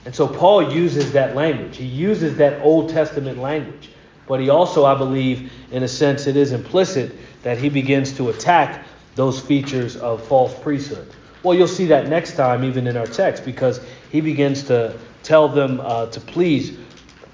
And 0.06 0.14
so 0.14 0.28
Paul 0.28 0.72
uses 0.72 1.12
that 1.12 1.34
language. 1.34 1.76
He 1.76 1.84
uses 1.84 2.36
that 2.36 2.62
Old 2.62 2.90
Testament 2.90 3.38
language. 3.38 3.90
But 4.28 4.40
he 4.40 4.48
also, 4.48 4.84
I 4.84 4.94
believe, 4.94 5.52
in 5.72 5.82
a 5.82 5.88
sense, 5.88 6.28
it 6.28 6.36
is 6.36 6.52
implicit 6.52 7.12
that 7.42 7.58
he 7.58 7.68
begins 7.68 8.16
to 8.16 8.30
attack 8.30 8.86
those 9.16 9.40
features 9.40 9.96
of 9.96 10.24
false 10.26 10.54
priesthood. 10.60 11.12
Well, 11.42 11.58
you'll 11.58 11.66
see 11.66 11.86
that 11.86 12.08
next 12.08 12.36
time, 12.36 12.62
even 12.62 12.86
in 12.86 12.96
our 12.96 13.06
text, 13.06 13.44
because 13.44 13.80
he 14.12 14.20
begins 14.20 14.62
to 14.64 14.96
tell 15.24 15.48
them 15.48 15.80
uh, 15.80 16.06
to 16.06 16.20
please 16.20 16.78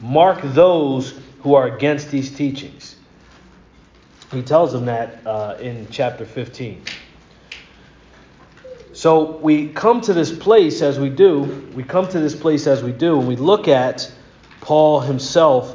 mark 0.01 0.41
those 0.43 1.19
who 1.41 1.55
are 1.55 1.67
against 1.67 2.11
these 2.11 2.35
teachings. 2.35 2.97
He 4.33 4.43
tells 4.43 4.73
them 4.73 4.87
that 4.87 5.27
uh, 5.27 5.59
in 5.61 5.89
chapter 5.91 6.25
15. 6.25 6.83
So 9.03 9.37
we 9.39 9.67
come 9.67 10.01
to 10.03 10.15
this 10.15 10.31
place 10.31 10.81
as 10.81 11.01
we 11.01 11.09
do, 11.09 11.69
we 11.75 11.83
come 11.83 12.07
to 12.07 12.21
this 12.21 12.37
place 12.37 12.69
as 12.69 12.85
we 12.85 12.93
do, 12.93 13.19
and 13.19 13.27
we 13.27 13.35
look 13.35 13.67
at 13.67 14.09
Paul 14.61 15.01
himself 15.01 15.75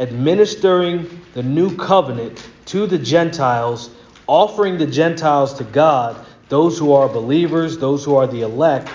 administering 0.00 1.20
the 1.34 1.42
new 1.44 1.76
covenant 1.76 2.44
to 2.64 2.88
the 2.88 2.98
Gentiles, 2.98 3.90
offering 4.26 4.76
the 4.76 4.88
Gentiles 4.88 5.54
to 5.58 5.62
God, 5.62 6.16
those 6.48 6.76
who 6.76 6.92
are 6.92 7.08
believers, 7.08 7.78
those 7.78 8.04
who 8.04 8.16
are 8.16 8.26
the 8.26 8.40
elect, 8.40 8.88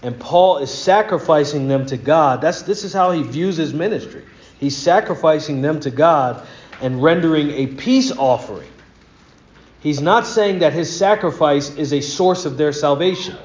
and 0.00 0.18
Paul 0.18 0.56
is 0.56 0.72
sacrificing 0.72 1.68
them 1.68 1.84
to 1.84 1.98
God. 1.98 2.40
That's 2.40 2.62
this 2.62 2.84
is 2.84 2.94
how 2.94 3.10
he 3.10 3.22
views 3.22 3.58
his 3.58 3.74
ministry. 3.74 4.24
He's 4.58 4.78
sacrificing 4.78 5.60
them 5.60 5.78
to 5.80 5.90
God 5.90 6.46
and 6.80 7.02
rendering 7.02 7.50
a 7.50 7.66
peace 7.66 8.12
offering. 8.12 8.70
He's 9.80 10.00
not 10.00 10.26
saying 10.26 10.58
that 10.58 10.72
his 10.72 10.94
sacrifice 10.94 11.74
is 11.76 11.92
a 11.92 12.00
source 12.00 12.44
of 12.44 12.58
their 12.58 12.72
salvation 12.72 13.36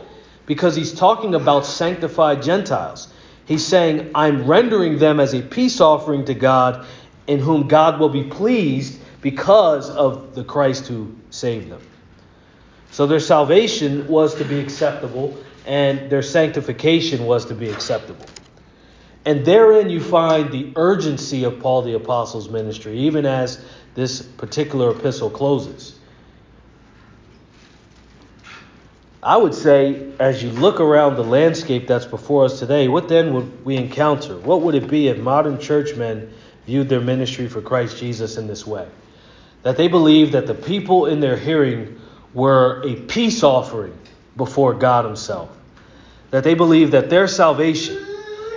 because 0.46 0.75
he's 0.75 0.94
talking 0.94 1.34
about 1.34 1.65
sanctified 1.65 2.44
Gentiles. 2.44 3.08
He's 3.46 3.65
saying, 3.65 4.12
I'm 4.13 4.46
rendering 4.46 4.98
them 4.98 5.20
as 5.20 5.34
a 5.34 5.42
peace 5.42 5.80
offering 5.80 6.25
to 6.25 6.34
God 6.34 6.86
in 7.27 7.39
whom 7.39 7.68
God 7.68 8.00
will 8.00 8.10
be 8.10 8.24
pleased 8.24 9.00
because 9.22 9.89
of 9.89 10.36
the 10.36 10.44
Christ 10.44 10.88
who 10.88 11.15
saved 11.30 11.72
them. 11.72 11.82
So 12.92 13.08
their 13.08 13.20
salvation 13.20 14.08
was 14.08 14.36
to 14.36 14.46
be 14.46 14.60
acceptable 14.60 15.38
and 15.65 16.10
their 16.10 16.22
sanctification 16.22 17.25
was 17.25 17.46
to 17.46 17.56
be 17.56 17.70
acceptable. 17.70 18.25
And 19.25 19.44
therein 19.44 19.89
you 19.89 20.00
find 20.00 20.51
the 20.51 20.72
urgency 20.75 21.44
of 21.46 21.60
Paul 21.60 21.82
the 21.82 21.96
Apostle's 21.96 22.50
ministry, 22.50 22.98
even 23.00 23.25
as 23.25 23.65
this 23.96 24.22
particular 24.22 24.92
epistle 24.92 25.30
closes. 25.30 25.98
I 29.25 29.38
would 29.38 29.55
say, 29.55 30.12
as 30.20 30.44
you 30.44 30.51
look 30.51 30.79
around 30.79 31.15
the 31.15 31.24
landscape 31.24 31.88
that's 31.88 32.05
before 32.05 32.46
us 32.46 32.60
today, 32.60 32.88
what 32.88 33.10
then 33.10 33.34
would 33.34 33.65
we 33.65 33.75
encounter? 33.75 34.38
What 34.38 34.62
would 34.62 34.75
it 34.75 34.88
be 34.88 35.08
if 35.08 35.17
modern 35.17 35.60
churchmen 35.60 36.32
viewed 36.67 36.89
their 36.89 37.01
ministry 37.01 37.48
for 37.48 37.60
Christ 37.60 37.98
Jesus 37.98 38.38
in 38.38 38.46
this 38.46 38.67
way? 38.67 38.88
That 39.63 39.77
they 39.77 39.88
believed 39.88 40.34
that 40.34 40.46
the 40.46 40.53
people 40.53 41.08
in 41.08 41.22
their 41.22 41.36
hearing 41.36 42.00
were 42.36 42.84
a 42.86 42.98
peace 42.98 43.41
offering 43.41 43.98
before 44.38 44.75
God 44.75 45.05
Himself. 45.05 45.50
That 46.29 46.44
they 46.44 46.53
believed 46.53 46.91
that 46.91 47.10
their 47.10 47.27
salvation, 47.27 48.05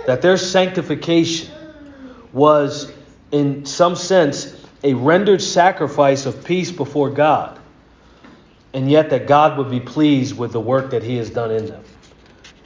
that 0.05 0.21
their 0.21 0.37
sanctification 0.37 1.51
was, 2.31 2.93
in 3.31 3.65
some 3.65 3.95
sense, 3.95 4.55
a 4.83 4.93
rendered 4.93 5.41
sacrifice 5.41 6.27
of 6.27 6.43
peace 6.43 6.71
before 6.71 7.09
God 7.09 7.58
and 8.73 8.89
yet 8.89 9.09
that 9.09 9.27
God 9.27 9.57
would 9.57 9.69
be 9.69 9.79
pleased 9.79 10.37
with 10.37 10.51
the 10.51 10.59
work 10.59 10.91
that 10.91 11.03
He 11.03 11.17
has 11.17 11.29
done 11.29 11.51
in 11.51 11.65
them. 11.65 11.83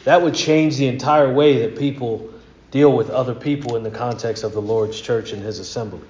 That 0.04 0.22
would 0.22 0.36
change 0.36 0.78
the 0.78 0.88
entire 0.88 1.34
way 1.34 1.60
that 1.62 1.78
people 1.78 2.30
deal 2.72 2.92
with 2.92 3.10
other 3.10 3.36
people 3.36 3.76
in 3.76 3.84
the 3.84 3.92
context 3.92 4.44
of 4.44 4.54
the 4.54 4.62
Lord's 4.62 5.00
church 5.00 5.32
and 5.32 5.42
His 5.42 5.60
assembly. 5.60 6.08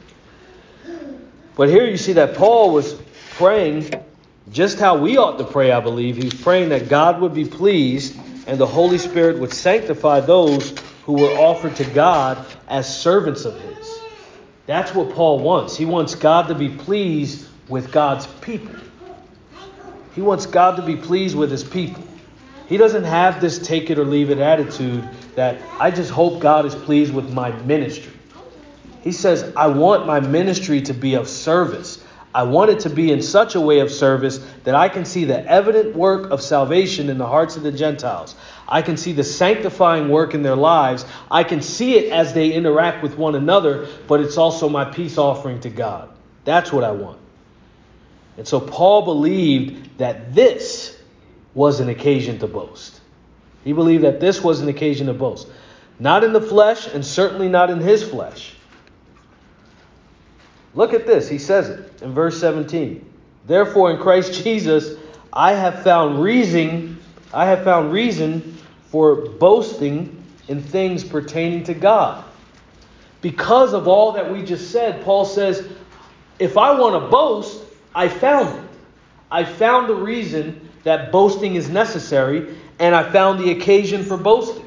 But 1.56 1.70
here 1.70 1.86
you 1.86 1.98
see 1.98 2.14
that 2.14 2.36
Paul 2.36 2.74
was 2.74 2.96
praying 3.32 4.04
just 4.52 4.80
how 4.80 4.98
we 4.98 5.18
ought 5.18 5.38
to 5.38 5.44
pray, 5.44 5.72
I 5.72 5.80
believe. 5.80 6.18
He's 6.18 6.34
praying 6.34 6.70
that 6.70 6.90
God 6.90 7.22
would 7.22 7.34
be 7.34 7.46
pleased 7.46 8.18
and 8.48 8.58
the 8.58 8.66
Holy 8.66 8.98
Spirit 8.98 9.40
would 9.40 9.54
sanctify 9.54 10.20
those 10.20 10.76
who 11.06 11.14
were 11.14 11.32
offered 11.32 11.76
to 11.78 11.86
God 11.86 12.46
as 12.68 13.02
servants 13.02 13.46
of 13.46 13.60
His. 13.60 14.00
That's 14.66 14.94
what 14.96 15.12
Paul 15.12 15.40
wants. 15.40 15.76
He 15.78 15.86
wants 15.86 16.16
God 16.16 16.48
to 16.48 16.56
be 16.56 16.70
pleased 16.70 17.48
with 17.70 17.92
God's 17.92 18.28
people. 18.42 18.76
He 20.16 20.22
wants 20.22 20.46
God 20.46 20.76
to 20.76 20.82
be 20.82 20.96
pleased 20.96 21.36
with 21.36 21.50
his 21.50 21.64
people. 21.64 22.04
He 22.68 22.78
doesn't 22.78 23.04
have 23.04 23.42
this 23.42 23.60
take 23.60 23.90
it 23.90 23.98
or 23.98 24.06
leave 24.06 24.30
it 24.30 24.40
attitude 24.40 25.08
that 25.36 25.58
I 25.80 25.92
just 25.92 26.12
hope 26.12 26.40
God 26.42 26.66
is 26.66 26.76
pleased 26.76 27.14
with 27.14 27.32
my 27.34 27.52
ministry. 27.64 28.14
He 29.02 29.12
says, 29.12 29.54
I 29.56 29.68
want 29.68 30.08
my 30.08 30.20
ministry 30.20 30.82
to 30.84 30.94
be 30.94 31.16
of 31.16 31.28
service. 31.28 32.04
I 32.36 32.44
want 32.44 32.72
it 32.72 32.80
to 32.82 32.90
be 32.90 33.12
in 33.12 33.22
such 33.22 33.56
a 33.56 33.62
way 33.62 33.80
of 33.80 33.92
service 33.92 34.40
that 34.64 34.74
I 34.74 34.90
can 34.90 35.06
see 35.06 35.26
the 35.26 35.46
evident 35.48 35.96
work 35.96 36.32
of 36.32 36.42
salvation 36.42 37.10
in 37.10 37.18
the 37.18 37.28
hearts 37.28 37.58
of 37.58 37.64
the 37.64 37.72
Gentiles. 37.72 38.36
I 38.68 38.82
can 38.82 38.98
see 38.98 39.12
the 39.12 39.24
sanctifying 39.24 40.10
work 40.10 40.34
in 40.34 40.42
their 40.42 40.56
lives. 40.56 41.06
I 41.30 41.44
can 41.44 41.62
see 41.62 41.96
it 41.96 42.12
as 42.12 42.34
they 42.34 42.52
interact 42.52 43.04
with 43.04 43.18
one 43.18 43.36
another, 43.36 43.88
but 44.08 44.20
it's 44.20 44.38
also 44.38 44.68
my 44.68 44.86
peace 44.86 45.18
offering 45.18 45.60
to 45.62 45.70
God. 45.70 46.10
That's 46.46 46.72
what 46.72 46.84
I 46.84 46.92
want. 46.92 47.20
And 48.38 48.48
so 48.48 48.60
Paul 48.60 49.04
believed 49.04 49.98
that 50.00 50.34
this 50.34 50.98
was 51.54 51.80
an 51.80 51.90
occasion 51.90 52.40
to 52.40 52.48
boast. 52.48 53.02
He 53.64 53.74
believed 53.74 54.04
that 54.04 54.20
this 54.20 54.42
was 54.42 54.60
an 54.62 54.70
occasion 54.70 55.08
to 55.08 55.14
boast. 55.14 55.48
Not 56.00 56.24
in 56.24 56.34
the 56.34 56.42
flesh, 56.42 56.88
and 56.88 57.06
certainly 57.06 57.48
not 57.48 57.70
in 57.70 57.80
his 57.80 58.04
flesh. 58.04 58.56
Look 60.76 60.94
at 60.94 61.06
this. 61.06 61.30
He 61.30 61.38
says 61.38 61.70
it 61.70 62.02
in 62.02 62.14
verse 62.14 62.40
17. 62.40 63.08
Therefore, 63.46 63.92
in 63.92 63.98
Christ 63.98 64.44
Jesus, 64.44 64.98
I 65.32 65.54
have 65.54 65.84
found 65.84 66.22
reason, 66.22 67.00
I 67.34 67.46
have 67.46 67.64
found 67.64 67.92
reason 67.92 68.58
for 68.86 69.16
boasting 69.16 70.24
in 70.48 70.62
things 70.62 71.04
pertaining 71.04 71.64
to 71.66 71.74
God. 71.74 72.26
Because 73.22 73.74
of 73.74 73.88
all 73.88 74.14
that 74.14 74.32
we 74.32 74.44
just 74.44 74.72
said, 74.72 75.04
Paul 75.04 75.26
says, 75.26 75.68
if 76.40 76.58
I 76.58 76.78
want 76.78 77.02
to 77.02 77.10
boast, 77.10 77.63
I 77.96 78.08
found 78.08 78.64
it. 78.64 78.70
I 79.32 79.46
found 79.46 79.90
the 79.90 79.96
reason 79.96 80.70
that 80.84 81.12
boasting 81.12 81.56
is 81.56 81.70
necessary, 81.70 82.56
and 82.80 82.94
I 82.94 83.10
found 83.12 83.40
the 83.40 83.52
occasion 83.52 84.04
for 84.04 84.18
boasting. 84.18 84.66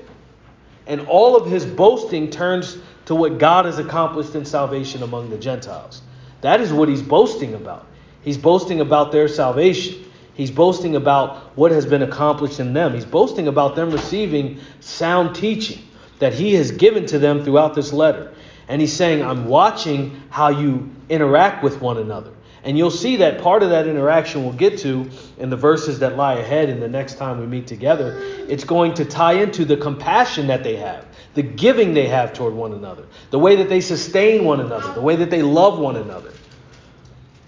And 0.86 1.02
all 1.08 1.36
of 1.36 1.50
his 1.50 1.66
boasting 1.66 2.30
turns 2.30 2.78
to 3.06 3.14
what 3.14 3.38
God 3.38 3.64
has 3.64 3.78
accomplished 3.78 4.34
in 4.34 4.44
salvation 4.44 5.02
among 5.02 5.30
the 5.30 5.38
Gentiles. 5.38 6.02
That 6.40 6.60
is 6.60 6.72
what 6.72 6.88
he's 6.88 7.02
boasting 7.02 7.54
about. 7.54 7.86
He's 8.22 8.38
boasting 8.38 8.80
about 8.80 9.12
their 9.12 9.28
salvation. 9.28 10.04
He's 10.34 10.50
boasting 10.50 10.96
about 10.96 11.56
what 11.56 11.70
has 11.70 11.86
been 11.86 12.02
accomplished 12.02 12.60
in 12.60 12.72
them. 12.72 12.92
He's 12.92 13.04
boasting 13.04 13.48
about 13.48 13.74
them 13.74 13.90
receiving 13.90 14.60
sound 14.80 15.34
teaching 15.34 15.82
that 16.18 16.34
he 16.34 16.54
has 16.54 16.70
given 16.72 17.06
to 17.06 17.18
them 17.18 17.44
throughout 17.44 17.74
this 17.74 17.92
letter. 17.92 18.34
And 18.68 18.80
he's 18.80 18.92
saying, 18.92 19.24
I'm 19.24 19.46
watching 19.46 20.22
how 20.28 20.48
you 20.48 20.90
interact 21.08 21.62
with 21.62 21.80
one 21.80 21.98
another. 21.98 22.32
And 22.66 22.76
you'll 22.76 22.90
see 22.90 23.16
that 23.16 23.40
part 23.40 23.62
of 23.62 23.70
that 23.70 23.86
interaction 23.86 24.42
we'll 24.42 24.52
get 24.52 24.78
to 24.78 25.08
in 25.38 25.50
the 25.50 25.56
verses 25.56 26.00
that 26.00 26.16
lie 26.16 26.34
ahead 26.34 26.68
in 26.68 26.80
the 26.80 26.88
next 26.88 27.16
time 27.16 27.38
we 27.38 27.46
meet 27.46 27.68
together. 27.68 28.18
It's 28.48 28.64
going 28.64 28.94
to 28.94 29.04
tie 29.04 29.34
into 29.34 29.64
the 29.64 29.76
compassion 29.76 30.48
that 30.48 30.64
they 30.64 30.74
have, 30.74 31.06
the 31.34 31.42
giving 31.42 31.94
they 31.94 32.08
have 32.08 32.32
toward 32.32 32.54
one 32.54 32.72
another, 32.72 33.04
the 33.30 33.38
way 33.38 33.54
that 33.56 33.68
they 33.68 33.80
sustain 33.80 34.44
one 34.44 34.58
another, 34.58 34.92
the 34.94 35.00
way 35.00 35.14
that 35.14 35.30
they 35.30 35.42
love 35.42 35.78
one 35.78 35.94
another. 35.94 36.32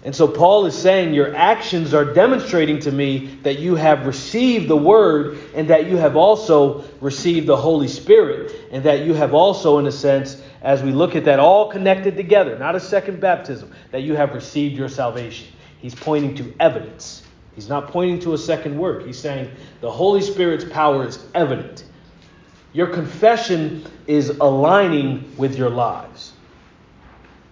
And 0.03 0.15
so 0.15 0.27
Paul 0.27 0.65
is 0.65 0.77
saying, 0.77 1.13
Your 1.13 1.35
actions 1.35 1.93
are 1.93 2.05
demonstrating 2.05 2.79
to 2.79 2.91
me 2.91 3.37
that 3.43 3.59
you 3.59 3.75
have 3.75 4.05
received 4.05 4.69
the 4.69 4.77
word 4.77 5.39
and 5.53 5.69
that 5.69 5.87
you 5.87 5.97
have 5.97 6.15
also 6.15 6.85
received 7.01 7.47
the 7.47 7.57
Holy 7.57 7.89
Spirit, 7.89 8.55
and 8.71 8.83
that 8.85 9.05
you 9.05 9.13
have 9.13 9.33
also, 9.33 9.77
in 9.77 9.87
a 9.87 9.91
sense, 9.91 10.41
as 10.61 10.81
we 10.83 10.91
look 10.91 11.15
at 11.15 11.25
that 11.25 11.39
all 11.39 11.69
connected 11.69 12.15
together, 12.15 12.57
not 12.57 12.75
a 12.75 12.79
second 12.79 13.19
baptism, 13.19 13.73
that 13.91 14.03
you 14.03 14.15
have 14.15 14.33
received 14.33 14.75
your 14.75 14.89
salvation. 14.89 15.47
He's 15.79 15.95
pointing 15.95 16.35
to 16.35 16.53
evidence. 16.59 17.23
He's 17.55 17.67
not 17.67 17.89
pointing 17.89 18.19
to 18.21 18.33
a 18.33 18.37
second 18.37 18.77
work. 18.77 19.05
He's 19.05 19.19
saying 19.19 19.51
the 19.81 19.91
Holy 19.91 20.21
Spirit's 20.21 20.63
power 20.63 21.05
is 21.05 21.25
evident. 21.35 21.83
Your 22.71 22.87
confession 22.87 23.85
is 24.07 24.29
aligning 24.29 25.29
with 25.35 25.57
your 25.57 25.69
lives. 25.69 26.33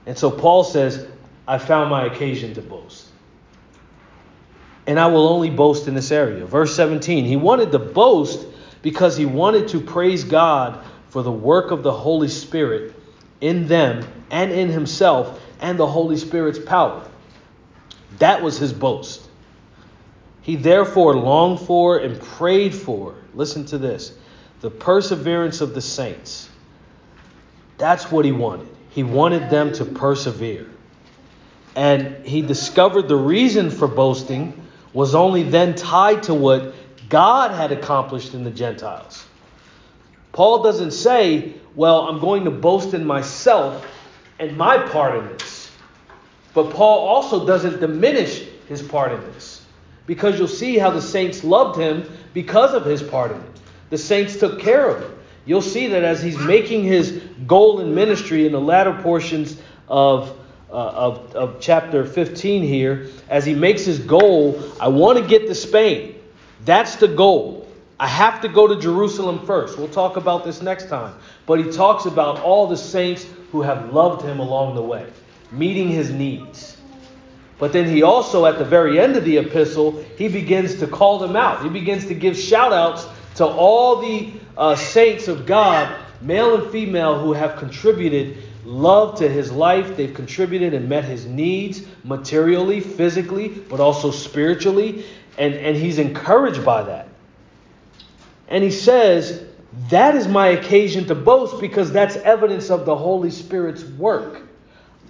And 0.06 0.18
so 0.18 0.32
Paul 0.32 0.64
says, 0.64 1.08
I 1.48 1.58
found 1.58 1.90
my 1.90 2.06
occasion 2.06 2.54
to 2.56 2.62
boast. 2.62 3.08
And 4.86 5.00
I 5.00 5.08
will 5.08 5.28
only 5.28 5.50
boast 5.50 5.88
in 5.88 5.96
this 5.96 6.12
area. 6.12 6.46
Verse 6.46 6.76
17, 6.76 7.26
he 7.26 7.36
wanted 7.36 7.72
to 7.72 7.80
boast 7.80 8.46
because 8.82 9.18
he 9.18 9.26
wanted 9.26 9.70
to 9.70 9.80
praise 9.80 10.24
God 10.24 10.84
for 11.10 11.24
the 11.24 11.32
work 11.32 11.72
of 11.72 11.84
the 11.84 11.92
Holy 11.92 12.28
Spirit 12.28 12.94
in 13.42 13.68
them 13.68 14.06
and 14.30 14.52
in 14.52 14.70
himself 14.70 15.42
and 15.60 15.80
the 15.80 15.88
Holy 15.88 16.18
Spirit's 16.18 16.60
power. 16.60 17.04
That 18.20 18.42
was 18.42 18.58
his 18.58 18.74
boast. 18.74 19.28
He 20.42 20.56
therefore 20.56 21.16
longed 21.16 21.60
for 21.60 21.98
and 21.98 22.20
prayed 22.20 22.74
for, 22.74 23.16
listen 23.34 23.66
to 23.68 23.78
this, 23.78 24.18
the 24.62 24.70
perseverance 24.70 25.62
of 25.62 25.74
the 25.74 25.82
saints. 25.82 26.50
That's 27.78 28.12
what 28.12 28.26
he 28.26 28.32
wanted. 28.32 28.70
He 28.90 29.04
wanted 29.04 29.50
them 29.50 29.74
to 29.74 29.86
persevere. 29.86 30.68
And 31.78 32.26
he 32.26 32.42
discovered 32.42 33.08
the 33.08 33.16
reason 33.16 33.70
for 33.70 33.88
boasting 33.88 34.66
was 34.94 35.14
only 35.14 35.44
then 35.44 35.76
tied 35.76 36.24
to 36.24 36.34
what 36.34 36.74
God 37.08 37.52
had 37.52 37.72
accomplished 37.72 38.34
in 38.34 38.44
the 38.44 38.50
Gentiles. 38.50 39.24
Paul 40.32 40.64
doesn't 40.64 40.90
say, 40.90 41.54
Well, 41.76 42.08
I'm 42.08 42.20
going 42.20 42.46
to 42.46 42.52
boast 42.52 42.96
in 42.96 43.06
myself 43.06 43.86
and 44.40 44.58
my 44.58 44.80
part 44.88 45.20
in 45.20 45.28
this. 45.38 45.70
But 46.56 46.72
Paul 46.72 47.08
also 47.08 47.46
doesn't 47.46 47.80
diminish 47.80 48.44
his 48.68 48.82
part 48.82 49.12
in 49.12 49.22
this. 49.34 49.64
Because 50.08 50.40
you'll 50.40 50.48
see 50.48 50.80
how 50.80 50.90
the 50.90 51.02
saints 51.02 51.44
loved 51.44 51.80
him 51.80 52.10
because 52.34 52.74
of 52.74 52.86
his 52.86 53.04
part 53.04 53.30
in 53.30 53.38
it. 53.38 53.60
The 53.92 54.00
saints 54.00 54.38
took 54.38 54.60
care 54.60 54.90
of 54.90 55.04
him. 55.04 55.12
You'll 55.46 55.62
see 55.62 55.86
that 55.90 56.04
as 56.04 56.24
he's 56.24 56.40
making 56.40 56.86
his 56.86 57.22
goal 57.46 57.82
in 57.82 57.94
ministry 57.94 58.48
in 58.48 58.52
the 58.52 58.60
latter 58.60 59.00
portions 59.04 59.62
of, 59.88 60.36
uh, 60.70 60.74
of, 60.74 61.36
of 61.36 61.60
chapter 61.60 62.06
15 62.06 62.64
here, 62.64 63.08
as 63.30 63.46
he 63.46 63.54
makes 63.54 63.86
his 63.86 64.00
goal, 64.00 64.62
I 64.80 64.88
want 64.90 65.18
to 65.18 65.26
get 65.26 65.48
to 65.48 65.56
Spain. 65.56 66.16
That's 66.66 66.96
the 66.98 67.08
goal. 67.08 67.68
I 68.00 68.08
have 68.08 68.42
to 68.42 68.48
go 68.48 68.68
to 68.68 68.80
Jerusalem 68.80 69.46
first. 69.46 69.78
We'll 69.78 69.88
talk 69.88 70.18
about 70.18 70.44
this 70.44 70.62
next 70.62 70.90
time. 70.90 71.16
But 71.46 71.60
he 71.60 71.72
talks 71.72 72.06
about 72.06 72.42
all 72.42 72.68
the 72.68 72.78
saints 72.78 73.26
who 73.52 73.62
have 73.62 73.94
loved 73.94 74.24
him 74.24 74.40
along 74.40 74.76
the 74.76 74.82
way, 74.82 75.08
meeting 75.52 75.90
his 75.90 76.12
needs. 76.12 76.78
But 77.60 77.74
then 77.74 77.88
he 77.90 78.04
also, 78.04 78.46
at 78.46 78.60
the 78.60 78.66
very 78.66 79.00
end 79.00 79.16
of 79.16 79.26
the 79.26 79.38
epistle, 79.38 80.04
he 80.16 80.28
begins 80.28 80.76
to 80.76 80.88
call 80.88 81.18
them 81.18 81.36
out. 81.36 81.64
He 81.64 81.70
begins 81.70 82.06
to 82.06 82.14
give 82.14 82.38
shout 82.38 82.72
outs 82.72 83.08
to 83.36 83.46
all 83.46 84.02
the 84.02 84.32
uh, 84.58 84.76
saints 84.76 85.28
of 85.28 85.46
God, 85.46 85.96
male 86.22 86.56
and 86.56 86.72
female, 86.72 87.20
who 87.20 87.34
have 87.34 87.58
contributed 87.58 88.38
love 88.66 89.20
to 89.20 89.30
his 89.30 89.52
life. 89.52 89.96
They've 89.96 90.14
contributed 90.14 90.74
and 90.74 90.90
met 90.90 91.06
his 91.06 91.26
needs 91.26 91.84
materially, 92.04 92.80
physically, 92.80 93.48
but 93.48 93.80
also 93.80 94.12
spiritually. 94.12 95.06
And, 95.38 95.54
and 95.54 95.76
he's 95.78 96.00
encouraged 96.00 96.66
by 96.66 96.84
that. 96.84 97.08
And 98.48 98.64
he 98.64 98.72
says, 98.72 99.44
That 99.90 100.16
is 100.16 100.28
my 100.28 100.48
occasion 100.48 101.06
to 101.08 101.16
boast 101.16 101.60
because 101.60 101.92
that's 101.92 102.16
evidence 102.18 102.70
of 102.70 102.86
the 102.86 102.96
Holy 102.96 103.32
Spirit's 103.32 103.84
work. 103.84 104.47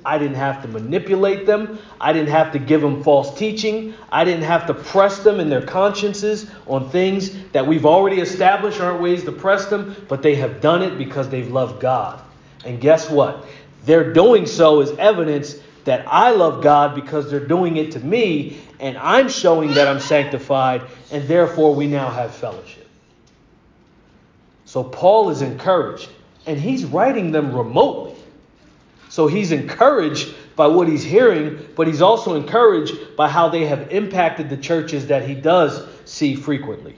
I 0.08 0.18
didn't 0.18 0.38
have 0.38 0.62
to 0.62 0.70
manipulate 0.70 1.46
them. 1.46 1.80
I 2.00 2.14
didn't 2.14 2.30
have 2.30 2.54
to 2.54 2.60
give 2.60 2.80
them 2.80 3.04
false 3.04 3.38
teaching. 3.38 3.94
I 4.10 4.24
didn't 4.24 4.46
have 4.46 4.66
to 4.68 4.74
press 4.74 5.20
them 5.20 5.42
in 5.42 5.50
their 5.50 5.62
consciences 5.62 6.50
on 6.66 6.90
things 6.90 7.38
that 7.52 7.68
we've 7.68 7.86
already 7.86 8.22
established 8.22 8.80
aren't 8.80 9.02
ways 9.02 9.26
to 9.26 9.34
press 9.34 9.66
them, 9.66 9.98
but 10.08 10.22
they 10.22 10.36
have 10.36 10.62
done 10.62 10.82
it 10.82 10.98
because 10.98 11.28
they've 11.28 11.52
loved 11.52 11.82
God. 11.82 12.22
And 12.64 12.80
guess 12.80 13.10
what? 13.10 13.46
Their 13.84 14.14
doing 14.14 14.46
so 14.46 14.80
is 14.80 14.92
evidence 14.98 15.58
that 15.84 16.06
I 16.08 16.32
love 16.32 16.64
God 16.64 16.96
because 16.96 17.30
they're 17.30 17.46
doing 17.46 17.76
it 17.76 17.92
to 17.92 18.00
me, 18.00 18.62
and 18.80 18.98
I'm 18.98 19.28
showing 19.28 19.74
that 19.74 19.90
I'm 19.90 20.00
sanctified, 20.00 20.84
and 21.12 21.28
therefore 21.28 21.76
we 21.76 21.88
now 21.88 22.10
have 22.10 22.34
fellowship. 22.34 22.88
So 24.64 24.86
Paul 24.86 25.32
is 25.32 25.42
encouraged, 25.42 26.10
and 26.46 26.58
he's 26.58 26.86
writing 26.86 27.32
them 27.32 27.54
remotely. 27.54 28.07
So 29.18 29.26
he's 29.26 29.52
encouraged 29.52 30.36
by 30.56 30.68
what 30.68 30.88
he's 30.88 31.04
hearing, 31.04 31.70
but 31.76 31.88
he's 31.88 32.04
also 32.04 32.36
encouraged 32.36 33.16
by 33.16 33.28
how 33.28 33.50
they 33.50 33.66
have 33.66 33.92
impacted 33.92 34.48
the 34.48 34.58
churches 34.58 35.08
that 35.08 35.28
he 35.28 35.34
does 35.34 35.84
see 36.06 36.36
frequently. 36.36 36.96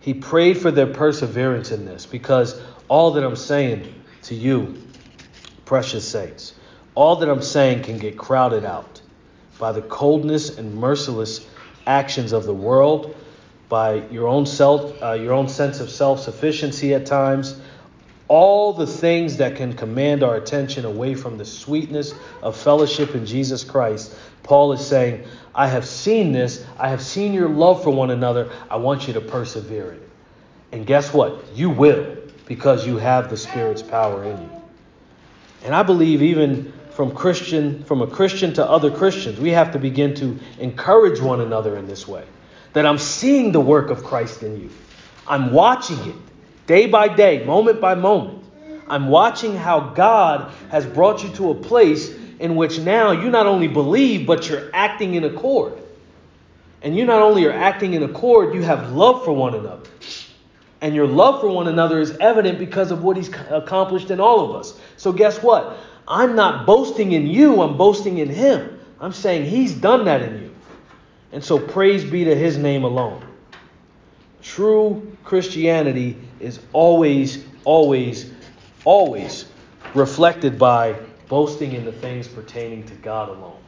He 0.00 0.14
prayed 0.14 0.56
for 0.56 0.70
their 0.70 0.86
perseverance 0.86 1.72
in 1.72 1.84
this 1.84 2.06
because 2.06 2.58
all 2.88 3.10
that 3.10 3.22
I'm 3.22 3.36
saying 3.36 3.94
to 4.22 4.34
you, 4.34 4.82
precious 5.66 6.08
saints, 6.08 6.54
all 6.94 7.16
that 7.16 7.28
I'm 7.28 7.42
saying 7.42 7.82
can 7.82 7.98
get 7.98 8.16
crowded 8.16 8.64
out 8.64 9.02
by 9.58 9.72
the 9.72 9.82
coldness 9.82 10.56
and 10.56 10.74
merciless 10.74 11.46
actions 11.86 12.32
of 12.32 12.44
the 12.44 12.54
world, 12.54 13.14
by 13.68 13.96
your 14.08 14.26
own 14.26 14.46
self, 14.46 15.02
uh, 15.02 15.12
your 15.12 15.34
own 15.34 15.48
sense 15.48 15.80
of 15.80 15.90
self-sufficiency 15.90 16.94
at 16.94 17.04
times, 17.04 17.60
all 18.28 18.72
the 18.72 18.86
things 18.86 19.36
that 19.36 19.56
can 19.56 19.74
command 19.74 20.22
our 20.22 20.36
attention 20.36 20.84
away 20.84 21.14
from 21.14 21.36
the 21.36 21.44
sweetness 21.44 22.14
of 22.42 22.56
fellowship 22.56 23.14
in 23.14 23.26
Jesus 23.26 23.64
Christ, 23.64 24.14
Paul 24.42 24.72
is 24.72 24.86
saying, 24.86 25.24
I 25.54 25.68
have 25.68 25.86
seen 25.86 26.32
this. 26.32 26.64
I 26.78 26.88
have 26.88 27.02
seen 27.02 27.32
your 27.32 27.48
love 27.48 27.82
for 27.82 27.90
one 27.90 28.10
another. 28.10 28.50
I 28.70 28.76
want 28.76 29.06
you 29.06 29.14
to 29.14 29.20
persevere 29.20 29.92
in 29.92 29.96
it. 29.96 30.10
And 30.72 30.86
guess 30.86 31.12
what? 31.12 31.44
You 31.54 31.70
will 31.70 32.16
because 32.46 32.86
you 32.86 32.96
have 32.96 33.30
the 33.30 33.36
Spirit's 33.36 33.82
power 33.82 34.24
in 34.24 34.40
you. 34.40 34.50
And 35.62 35.74
I 35.74 35.82
believe 35.82 36.22
even 36.22 36.72
from 36.90 37.14
Christian 37.14 37.84
from 37.84 38.02
a 38.02 38.06
Christian 38.06 38.52
to 38.54 38.68
other 38.68 38.90
Christians, 38.90 39.38
we 39.40 39.50
have 39.50 39.72
to 39.72 39.78
begin 39.78 40.14
to 40.16 40.38
encourage 40.58 41.20
one 41.20 41.40
another 41.40 41.76
in 41.76 41.86
this 41.86 42.06
way. 42.06 42.24
That 42.72 42.86
I'm 42.86 42.98
seeing 42.98 43.52
the 43.52 43.60
work 43.60 43.90
of 43.90 44.02
Christ 44.04 44.42
in 44.42 44.60
you. 44.60 44.70
I'm 45.26 45.52
watching 45.52 45.98
it 46.08 46.16
day 46.66 46.86
by 46.86 47.08
day, 47.08 47.44
moment 47.44 47.80
by 47.80 47.94
moment. 47.94 48.44
I'm 48.88 49.08
watching 49.08 49.56
how 49.56 49.80
God 49.80 50.52
has 50.70 50.84
brought 50.84 51.22
you 51.22 51.30
to 51.30 51.50
a 51.50 51.54
place 51.54 52.14
in 52.38 52.56
which 52.56 52.78
now 52.78 53.12
you 53.12 53.30
not 53.30 53.46
only 53.46 53.68
believe, 53.68 54.26
but 54.26 54.48
you're 54.48 54.70
acting 54.74 55.14
in 55.14 55.24
accord. 55.24 55.78
And 56.82 56.94
you 56.94 57.06
not 57.06 57.22
only 57.22 57.46
are 57.46 57.52
acting 57.52 57.94
in 57.94 58.02
accord, 58.02 58.54
you 58.54 58.62
have 58.62 58.92
love 58.92 59.24
for 59.24 59.32
one 59.32 59.54
another. 59.54 59.88
And 60.82 60.94
your 60.94 61.06
love 61.06 61.40
for 61.40 61.48
one 61.48 61.66
another 61.66 61.98
is 61.98 62.10
evident 62.18 62.58
because 62.58 62.90
of 62.90 63.02
what 63.02 63.16
He's 63.16 63.30
accomplished 63.48 64.10
in 64.10 64.20
all 64.20 64.50
of 64.50 64.56
us. 64.56 64.78
So, 64.98 65.12
guess 65.12 65.42
what? 65.42 65.78
I'm 66.06 66.36
not 66.36 66.66
boasting 66.66 67.12
in 67.12 67.26
you, 67.26 67.62
I'm 67.62 67.78
boasting 67.78 68.18
in 68.18 68.28
Him. 68.28 68.78
I'm 69.00 69.14
saying 69.14 69.46
He's 69.46 69.72
done 69.72 70.04
that 70.04 70.20
in 70.20 70.42
you. 70.42 70.54
And 71.32 71.42
so, 71.42 71.58
praise 71.58 72.04
be 72.04 72.24
to 72.24 72.36
His 72.36 72.58
name 72.58 72.84
alone. 72.84 73.24
True 74.44 75.16
Christianity 75.24 76.16
is 76.38 76.60
always, 76.72 77.44
always, 77.64 78.30
always 78.84 79.46
reflected 79.94 80.58
by 80.58 80.96
boasting 81.28 81.72
in 81.72 81.84
the 81.86 81.92
things 81.92 82.28
pertaining 82.28 82.84
to 82.84 82.94
God 82.96 83.30
alone. 83.30 83.58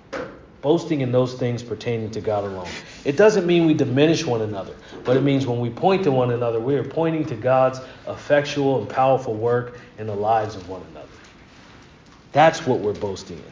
Boasting 0.61 1.01
in 1.01 1.13
those 1.13 1.35
things 1.35 1.63
pertaining 1.63 2.11
to 2.11 2.21
God 2.21 2.45
alone. 2.45 2.69
It 3.05 3.17
doesn't 3.17 3.47
mean 3.47 3.67
we 3.67 3.73
diminish 3.73 4.27
one 4.27 4.43
another, 4.43 4.75
but 5.05 5.17
it 5.17 5.23
means 5.23 5.47
when 5.47 5.61
we 5.61 5.71
point 5.71 6.05
to 6.05 6.13
one 6.13 6.31
another, 6.31 6.61
we 6.61 6.75
are 6.75 6.85
pointing 6.85 7.25
to 7.27 7.37
God's 7.37 7.81
effectual 8.07 8.79
and 8.79 8.89
powerful 8.89 9.35
work 9.35 9.81
in 9.99 10.07
the 10.07 10.15
lives 10.15 10.57
of 10.57 10.69
one 10.69 10.83
another. 10.91 11.09
That's 12.33 12.67
what 12.67 12.81
we're 12.81 12.93
boasting 12.93 13.39
in. 13.39 13.45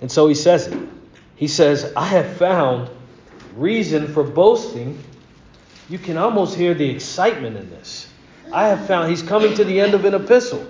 And 0.00 0.10
so 0.10 0.26
he 0.26 0.34
says 0.34 0.66
it. 0.66 0.88
He 1.36 1.46
says, 1.46 1.92
I 1.94 2.06
have 2.06 2.36
found 2.36 2.90
reason 3.54 4.12
for 4.12 4.24
boasting 4.24 4.98
you 5.88 5.98
can 5.98 6.16
almost 6.16 6.56
hear 6.56 6.74
the 6.74 6.88
excitement 6.88 7.56
in 7.56 7.70
this. 7.70 8.08
I 8.52 8.68
have 8.68 8.86
found 8.86 9.10
he's 9.10 9.22
coming 9.22 9.54
to 9.54 9.64
the 9.64 9.80
end 9.80 9.94
of 9.94 10.04
an 10.04 10.14
epistle. 10.14 10.66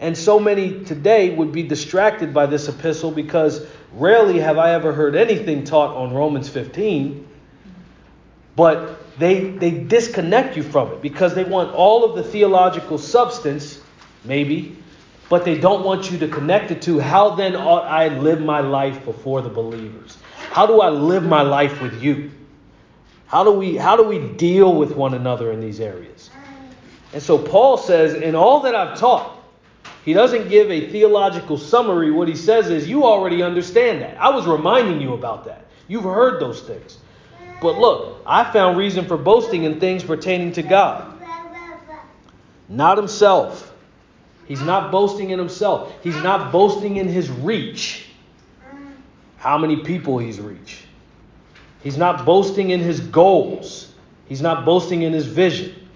And 0.00 0.16
so 0.16 0.38
many 0.38 0.84
today 0.84 1.34
would 1.34 1.52
be 1.52 1.62
distracted 1.62 2.32
by 2.32 2.46
this 2.46 2.68
epistle 2.68 3.10
because 3.10 3.66
rarely 3.92 4.38
have 4.40 4.58
I 4.58 4.72
ever 4.72 4.92
heard 4.92 5.16
anything 5.16 5.64
taught 5.64 5.94
on 5.96 6.14
Romans 6.14 6.48
15. 6.48 7.26
But 8.54 9.18
they, 9.18 9.50
they 9.50 9.70
disconnect 9.70 10.56
you 10.56 10.62
from 10.62 10.92
it 10.92 11.02
because 11.02 11.34
they 11.34 11.44
want 11.44 11.74
all 11.74 12.04
of 12.04 12.16
the 12.16 12.22
theological 12.22 12.98
substance, 12.98 13.80
maybe, 14.24 14.76
but 15.28 15.44
they 15.44 15.58
don't 15.58 15.84
want 15.84 16.10
you 16.10 16.18
to 16.18 16.28
connect 16.28 16.70
it 16.70 16.82
to 16.82 16.98
how 16.98 17.34
then 17.34 17.54
ought 17.54 17.84
I 17.84 18.08
live 18.08 18.40
my 18.40 18.60
life 18.60 19.04
before 19.04 19.42
the 19.42 19.48
believers? 19.48 20.16
How 20.50 20.66
do 20.66 20.80
I 20.80 20.88
live 20.88 21.24
my 21.24 21.42
life 21.42 21.82
with 21.82 22.02
you? 22.02 22.30
How 23.28 23.44
do 23.44 23.52
we 23.52 23.76
how 23.76 23.96
do 23.96 24.02
we 24.02 24.18
deal 24.32 24.74
with 24.74 24.92
one 24.92 25.14
another 25.14 25.52
in 25.52 25.60
these 25.60 25.80
areas? 25.80 26.30
And 27.12 27.22
so 27.22 27.38
Paul 27.38 27.78
says, 27.78 28.14
in 28.14 28.34
all 28.34 28.60
that 28.60 28.74
I've 28.74 28.98
taught, 28.98 29.38
he 30.04 30.12
doesn't 30.12 30.48
give 30.48 30.70
a 30.70 30.90
theological 30.90 31.56
summary. 31.56 32.10
What 32.10 32.28
he 32.28 32.36
says 32.36 32.70
is, 32.70 32.88
you 32.88 33.04
already 33.04 33.42
understand 33.42 34.02
that. 34.02 34.20
I 34.20 34.30
was 34.30 34.46
reminding 34.46 35.00
you 35.00 35.14
about 35.14 35.44
that. 35.44 35.66
You've 35.86 36.04
heard 36.04 36.40
those 36.40 36.62
things. 36.62 36.98
But 37.60 37.78
look, 37.78 38.22
I 38.26 38.50
found 38.52 38.76
reason 38.76 39.06
for 39.06 39.16
boasting 39.16 39.64
in 39.64 39.80
things 39.80 40.04
pertaining 40.04 40.52
to 40.52 40.62
God. 40.62 41.14
Not 42.68 42.98
himself. 42.98 43.74
He's 44.46 44.60
not 44.62 44.90
boasting 44.92 45.30
in 45.30 45.38
himself. 45.38 45.92
He's 46.02 46.16
not 46.16 46.52
boasting 46.52 46.96
in 46.96 47.08
his 47.08 47.30
reach. 47.30 48.06
How 49.38 49.58
many 49.58 49.76
people 49.76 50.18
he's 50.18 50.40
reached. 50.40 50.87
He's 51.88 51.96
not 51.96 52.26
boasting 52.26 52.68
in 52.68 52.80
his 52.80 53.00
goals. 53.00 53.90
He's 54.26 54.42
not 54.42 54.66
boasting 54.66 55.00
in 55.00 55.14
his 55.14 55.24
vision. 55.24 55.88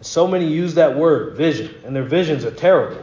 So 0.00 0.28
many 0.28 0.46
use 0.46 0.74
that 0.74 0.96
word, 0.96 1.36
vision, 1.36 1.74
and 1.84 1.96
their 1.96 2.04
visions 2.04 2.44
are 2.44 2.52
terrible. 2.52 3.02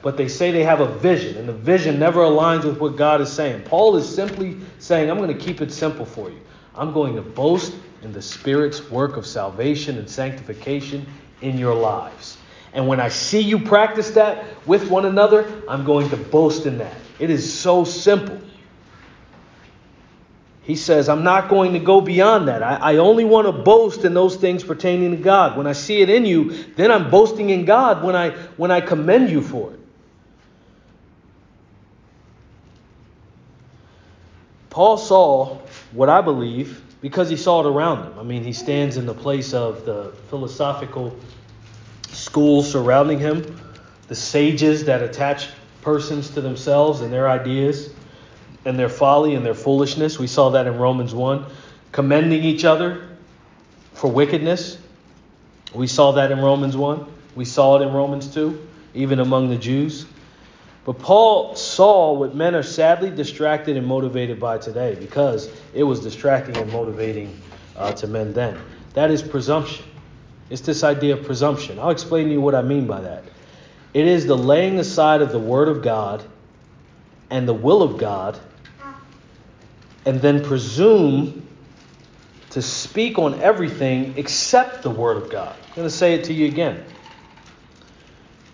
But 0.00 0.16
they 0.16 0.28
say 0.28 0.50
they 0.50 0.64
have 0.64 0.80
a 0.80 0.88
vision, 0.88 1.36
and 1.36 1.46
the 1.46 1.52
vision 1.52 1.98
never 1.98 2.20
aligns 2.20 2.64
with 2.64 2.78
what 2.80 2.96
God 2.96 3.20
is 3.20 3.30
saying. 3.30 3.64
Paul 3.64 3.96
is 3.96 4.08
simply 4.08 4.56
saying, 4.78 5.10
I'm 5.10 5.18
going 5.18 5.28
to 5.28 5.44
keep 5.44 5.60
it 5.60 5.70
simple 5.70 6.06
for 6.06 6.30
you. 6.30 6.40
I'm 6.74 6.94
going 6.94 7.16
to 7.16 7.22
boast 7.22 7.74
in 8.00 8.14
the 8.14 8.22
Spirit's 8.22 8.90
work 8.90 9.18
of 9.18 9.26
salvation 9.26 9.98
and 9.98 10.08
sanctification 10.08 11.06
in 11.42 11.58
your 11.58 11.74
lives. 11.74 12.38
And 12.72 12.88
when 12.88 12.98
I 12.98 13.10
see 13.10 13.40
you 13.40 13.58
practice 13.58 14.12
that 14.12 14.46
with 14.66 14.88
one 14.88 15.04
another, 15.04 15.62
I'm 15.68 15.84
going 15.84 16.08
to 16.08 16.16
boast 16.16 16.64
in 16.64 16.78
that. 16.78 16.96
It 17.18 17.28
is 17.28 17.52
so 17.52 17.84
simple. 17.84 18.40
He 20.64 20.76
says, 20.76 21.10
I'm 21.10 21.24
not 21.24 21.50
going 21.50 21.74
to 21.74 21.78
go 21.78 22.00
beyond 22.00 22.48
that. 22.48 22.62
I, 22.62 22.76
I, 22.76 22.96
only 22.96 23.24
want 23.24 23.46
to 23.46 23.52
boast 23.52 24.06
in 24.06 24.14
those 24.14 24.36
things 24.36 24.64
pertaining 24.64 25.10
to 25.10 25.18
God. 25.18 25.58
When 25.58 25.66
I 25.66 25.72
see 25.72 26.00
it 26.00 26.08
in 26.08 26.24
you, 26.24 26.64
then 26.74 26.90
I'm 26.90 27.10
boasting 27.10 27.50
in 27.50 27.66
God 27.66 28.02
when 28.02 28.16
I 28.16 28.30
when 28.56 28.70
I 28.70 28.80
commend 28.80 29.28
you 29.28 29.42
for 29.42 29.74
it. 29.74 29.80
Paul 34.70 34.96
saw 34.96 35.58
what 35.92 36.08
I 36.08 36.22
believe 36.22 36.82
because 37.02 37.28
he 37.28 37.36
saw 37.36 37.60
it 37.60 37.66
around 37.66 38.06
him. 38.06 38.18
I 38.18 38.22
mean, 38.22 38.42
he 38.42 38.54
stands 38.54 38.96
in 38.96 39.04
the 39.04 39.14
place 39.14 39.52
of 39.52 39.84
the 39.84 40.12
philosophical 40.30 41.14
schools 42.08 42.72
surrounding 42.72 43.18
him, 43.18 43.60
the 44.08 44.14
sages 44.14 44.86
that 44.86 45.02
attach 45.02 45.50
persons 45.82 46.30
to 46.30 46.40
themselves 46.40 47.02
and 47.02 47.12
their 47.12 47.28
ideas 47.28 47.90
and 48.64 48.78
their 48.78 48.88
folly 48.88 49.34
and 49.34 49.44
their 49.44 49.54
foolishness. 49.54 50.18
We 50.18 50.26
saw 50.26 50.50
that 50.50 50.66
in 50.66 50.78
Romans 50.78 51.14
1. 51.14 51.44
Commending 51.92 52.42
each 52.42 52.64
other 52.64 53.08
for 53.92 54.10
wickedness. 54.10 54.78
We 55.74 55.86
saw 55.86 56.12
that 56.12 56.32
in 56.32 56.40
Romans 56.40 56.76
1. 56.76 57.06
We 57.34 57.44
saw 57.44 57.76
it 57.76 57.82
in 57.82 57.92
Romans 57.92 58.32
2, 58.32 58.66
even 58.94 59.18
among 59.20 59.50
the 59.50 59.56
Jews. 59.56 60.06
But 60.84 60.98
Paul 60.98 61.56
saw 61.56 62.12
what 62.12 62.34
men 62.34 62.54
are 62.54 62.62
sadly 62.62 63.10
distracted 63.10 63.76
and 63.76 63.86
motivated 63.86 64.38
by 64.38 64.58
today 64.58 64.94
because 64.94 65.50
it 65.72 65.82
was 65.82 66.00
distracting 66.00 66.56
and 66.56 66.70
motivating 66.70 67.40
uh, 67.76 67.92
to 67.92 68.06
men 68.06 68.32
then. 68.32 68.58
That 68.92 69.10
is 69.10 69.22
presumption. 69.22 69.84
It's 70.50 70.60
this 70.60 70.84
idea 70.84 71.14
of 71.14 71.24
presumption. 71.24 71.78
I'll 71.78 71.90
explain 71.90 72.26
to 72.26 72.32
you 72.32 72.40
what 72.40 72.54
I 72.54 72.62
mean 72.62 72.86
by 72.86 73.00
that. 73.00 73.24
It 73.94 74.06
is 74.06 74.26
the 74.26 74.36
laying 74.36 74.78
aside 74.78 75.22
of 75.22 75.32
the 75.32 75.38
Word 75.38 75.68
of 75.68 75.82
God 75.82 76.22
and 77.30 77.48
the 77.48 77.54
will 77.54 77.82
of 77.82 77.96
God 77.96 78.38
and 80.04 80.20
then 80.20 80.44
presume 80.44 81.46
to 82.50 82.62
speak 82.62 83.18
on 83.18 83.40
everything 83.40 84.14
except 84.16 84.82
the 84.82 84.90
Word 84.90 85.16
of 85.16 85.30
God. 85.30 85.56
I'm 85.70 85.74
going 85.74 85.88
to 85.88 85.94
say 85.94 86.14
it 86.14 86.24
to 86.24 86.32
you 86.32 86.46
again. 86.46 86.84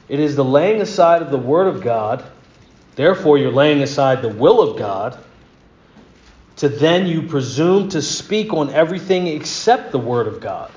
It 0.09 0.21
is 0.21 0.37
the 0.37 0.45
laying 0.45 0.81
aside 0.81 1.23
of 1.23 1.31
the 1.31 1.39
Word 1.39 1.67
of 1.67 1.83
God, 1.83 2.25
therefore, 2.97 3.39
you're 3.39 3.53
laying 3.53 3.83
aside 3.83 4.23
the 4.23 4.29
will 4.29 4.61
of 4.61 4.79
God, 4.79 5.19
to 6.57 6.69
then 6.69 7.07
you 7.07 7.23
presume 7.23 7.91
to 7.91 8.03
speak 8.03 8.53
on 8.53 8.71
everything 8.71 9.27
except 9.27 9.93
the 9.93 9.99
Word 9.99 10.27
of 10.27 10.41
God. 10.41 10.71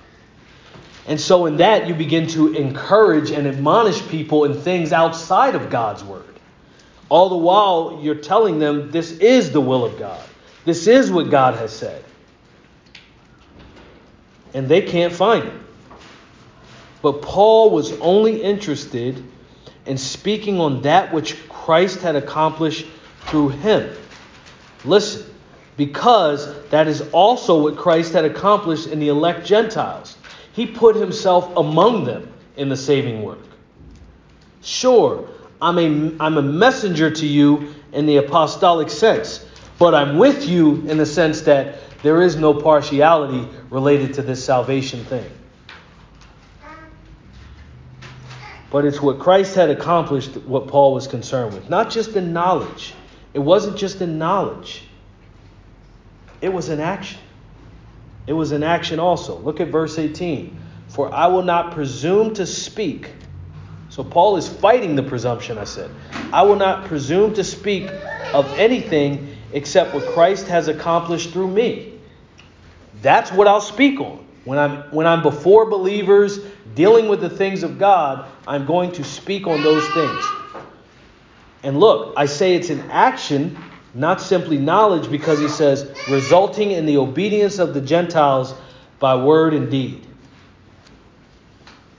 And 1.07 1.19
so, 1.19 1.45
in 1.45 1.57
that, 1.57 1.87
you 1.87 1.93
begin 1.93 2.27
to 2.27 2.53
encourage 2.53 3.31
and 3.31 3.47
admonish 3.47 4.05
people 4.07 4.45
in 4.45 4.53
things 4.53 4.93
outside 4.93 5.55
of 5.55 5.69
God's 5.69 6.03
Word. 6.03 6.23
All 7.09 7.29
the 7.29 7.37
while, 7.37 7.99
you're 8.01 8.15
telling 8.15 8.59
them 8.59 8.91
this 8.91 9.11
is 9.11 9.51
the 9.51 9.61
will 9.61 9.83
of 9.85 9.97
God. 9.97 10.23
This 10.65 10.87
is 10.87 11.11
what 11.11 11.29
God 11.29 11.55
has 11.55 11.73
said. 11.73 12.03
And 14.53 14.67
they 14.67 14.81
can't 14.81 15.13
find 15.13 15.45
it. 15.45 15.53
But 17.01 17.21
Paul 17.21 17.71
was 17.71 17.91
only 17.99 18.41
interested 18.41 19.21
in 19.85 19.97
speaking 19.97 20.59
on 20.59 20.81
that 20.83 21.13
which 21.13 21.47
Christ 21.49 22.01
had 22.01 22.15
accomplished 22.15 22.85
through 23.25 23.49
him. 23.49 23.93
Listen, 24.85 25.25
because 25.75 26.67
that 26.69 26.87
is 26.87 27.01
also 27.11 27.63
what 27.63 27.75
Christ 27.75 28.13
had 28.13 28.25
accomplished 28.25 28.87
in 28.87 28.99
the 28.99 29.09
elect 29.09 29.45
Gentiles. 29.45 30.17
He 30.53 30.65
put 30.65 30.95
himself 30.95 31.51
among 31.57 32.05
them 32.05 32.31
in 32.55 32.69
the 32.69 32.77
saving 32.77 33.23
work. 33.23 33.39
Sure, 34.61 35.27
I'm 35.61 35.77
a, 35.77 36.23
I'm 36.23 36.37
a 36.37 36.41
messenger 36.41 37.09
to 37.09 37.25
you 37.25 37.73
in 37.91 38.05
the 38.05 38.17
apostolic 38.17 38.89
sense. 38.89 39.45
But 39.79 39.95
I'm 39.95 40.17
with 40.17 40.47
you 40.47 40.87
in 40.87 40.97
the 40.97 41.05
sense 41.05 41.41
that 41.41 41.75
there 42.03 42.21
is 42.21 42.35
no 42.35 42.53
partiality 42.53 43.47
related 43.69 44.13
to 44.15 44.21
this 44.21 44.43
salvation 44.43 45.03
thing. 45.05 45.29
But 48.69 48.85
it's 48.85 49.01
what 49.01 49.19
Christ 49.19 49.55
had 49.55 49.69
accomplished, 49.69 50.35
what 50.37 50.67
Paul 50.67 50.93
was 50.93 51.07
concerned 51.07 51.53
with. 51.53 51.69
Not 51.69 51.91
just 51.91 52.15
in 52.15 52.33
knowledge. 52.33 52.93
It 53.33 53.39
wasn't 53.39 53.77
just 53.77 54.01
in 54.01 54.17
knowledge, 54.17 54.83
it 56.41 56.51
was 56.51 56.69
in 56.69 56.79
action. 56.79 57.19
It 58.27 58.33
was 58.33 58.51
in 58.51 58.63
action 58.63 58.99
also. 58.99 59.37
Look 59.39 59.59
at 59.59 59.69
verse 59.69 59.97
18. 59.97 60.57
For 60.87 61.13
I 61.13 61.27
will 61.27 61.41
not 61.41 61.71
presume 61.71 62.33
to 62.35 62.45
speak. 62.45 63.11
So 63.89 64.03
Paul 64.03 64.37
is 64.37 64.47
fighting 64.47 64.95
the 64.95 65.03
presumption, 65.03 65.57
I 65.57 65.65
said. 65.65 65.89
I 66.31 66.43
will 66.43 66.55
not 66.55 66.85
presume 66.85 67.33
to 67.35 67.43
speak 67.43 67.89
of 68.33 68.47
anything 68.57 69.32
except 69.53 69.93
what 69.93 70.05
Christ 70.07 70.47
has 70.47 70.67
accomplished 70.67 71.31
through 71.31 71.47
me. 71.47 71.93
That's 73.01 73.31
what 73.31 73.47
I'll 73.47 73.61
speak 73.61 73.99
on. 73.99 74.25
When 74.45 74.59
I'm 74.59 74.83
when 74.91 75.07
I'm 75.07 75.21
before 75.21 75.69
believers 75.69 76.39
dealing 76.75 77.07
with 77.07 77.21
the 77.21 77.29
things 77.29 77.63
of 77.63 77.79
God, 77.79 78.27
I'm 78.45 78.65
going 78.65 78.91
to 78.93 79.03
speak 79.03 79.47
on 79.47 79.63
those 79.63 79.87
things. 79.89 80.25
And 81.63 81.79
look, 81.79 82.13
I 82.17 82.25
say 82.25 82.55
it's 82.55 82.69
an 82.69 82.81
action, 82.91 83.57
not 83.93 84.19
simply 84.21 84.57
knowledge, 84.57 85.09
because 85.09 85.39
he 85.39 85.47
says, 85.47 85.89
resulting 86.09 86.71
in 86.71 86.85
the 86.85 86.97
obedience 86.97 87.57
of 87.57 87.73
the 87.73 87.79
Gentiles 87.79 88.53
by 88.99 89.15
word 89.15 89.53
and 89.53 89.71
deed. 89.71 90.05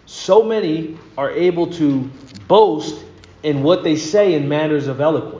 So 0.05 0.43
many 0.43 0.99
are 1.17 1.31
able 1.31 1.67
to 1.73 2.11
boast 2.47 3.05
in 3.43 3.63
what 3.63 3.85
they 3.85 3.97
say 3.97 4.35
in 4.35 4.49
matters 4.49 4.87
of 4.87 5.01
eloquence. 5.01 5.34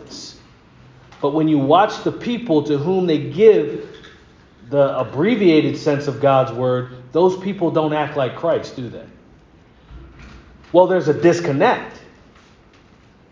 But 1.25 1.33
when 1.33 1.49
you 1.49 1.57
watch 1.57 2.05
the 2.05 2.13
people 2.13 2.65
to 2.65 2.77
whom 2.77 3.07
they 3.07 3.17
give 3.17 3.99
the 4.69 4.99
abbreviated 4.99 5.79
sense 5.79 6.07
of 6.07 6.21
God's 6.21 6.53
word, 6.53 6.91
those 7.13 7.35
people 7.39 7.71
don't 7.71 7.95
act 7.95 8.15
like 8.15 8.37
Christ, 8.37 8.77
do 8.77 8.91
they? 8.91 9.07
Well, 10.71 10.87
there's 10.87 11.09
a 11.09 11.19
disconnect. 11.19 11.99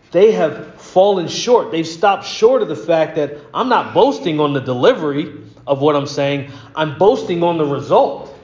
They 0.09 0.31
have 0.31 0.81
fallen 0.81 1.27
short. 1.27 1.69
They've 1.69 1.85
stopped 1.85 2.25
short 2.25 2.63
of 2.63 2.67
the 2.67 2.75
fact 2.75 3.15
that 3.17 3.37
I'm 3.53 3.69
not 3.69 3.93
boasting 3.93 4.39
on 4.39 4.53
the 4.53 4.61
delivery 4.61 5.31
of 5.67 5.79
what 5.79 5.95
I'm 5.95 6.07
saying, 6.07 6.51
I'm 6.75 6.97
boasting 6.97 7.43
on 7.43 7.59
the 7.59 7.65
result. 7.65 8.35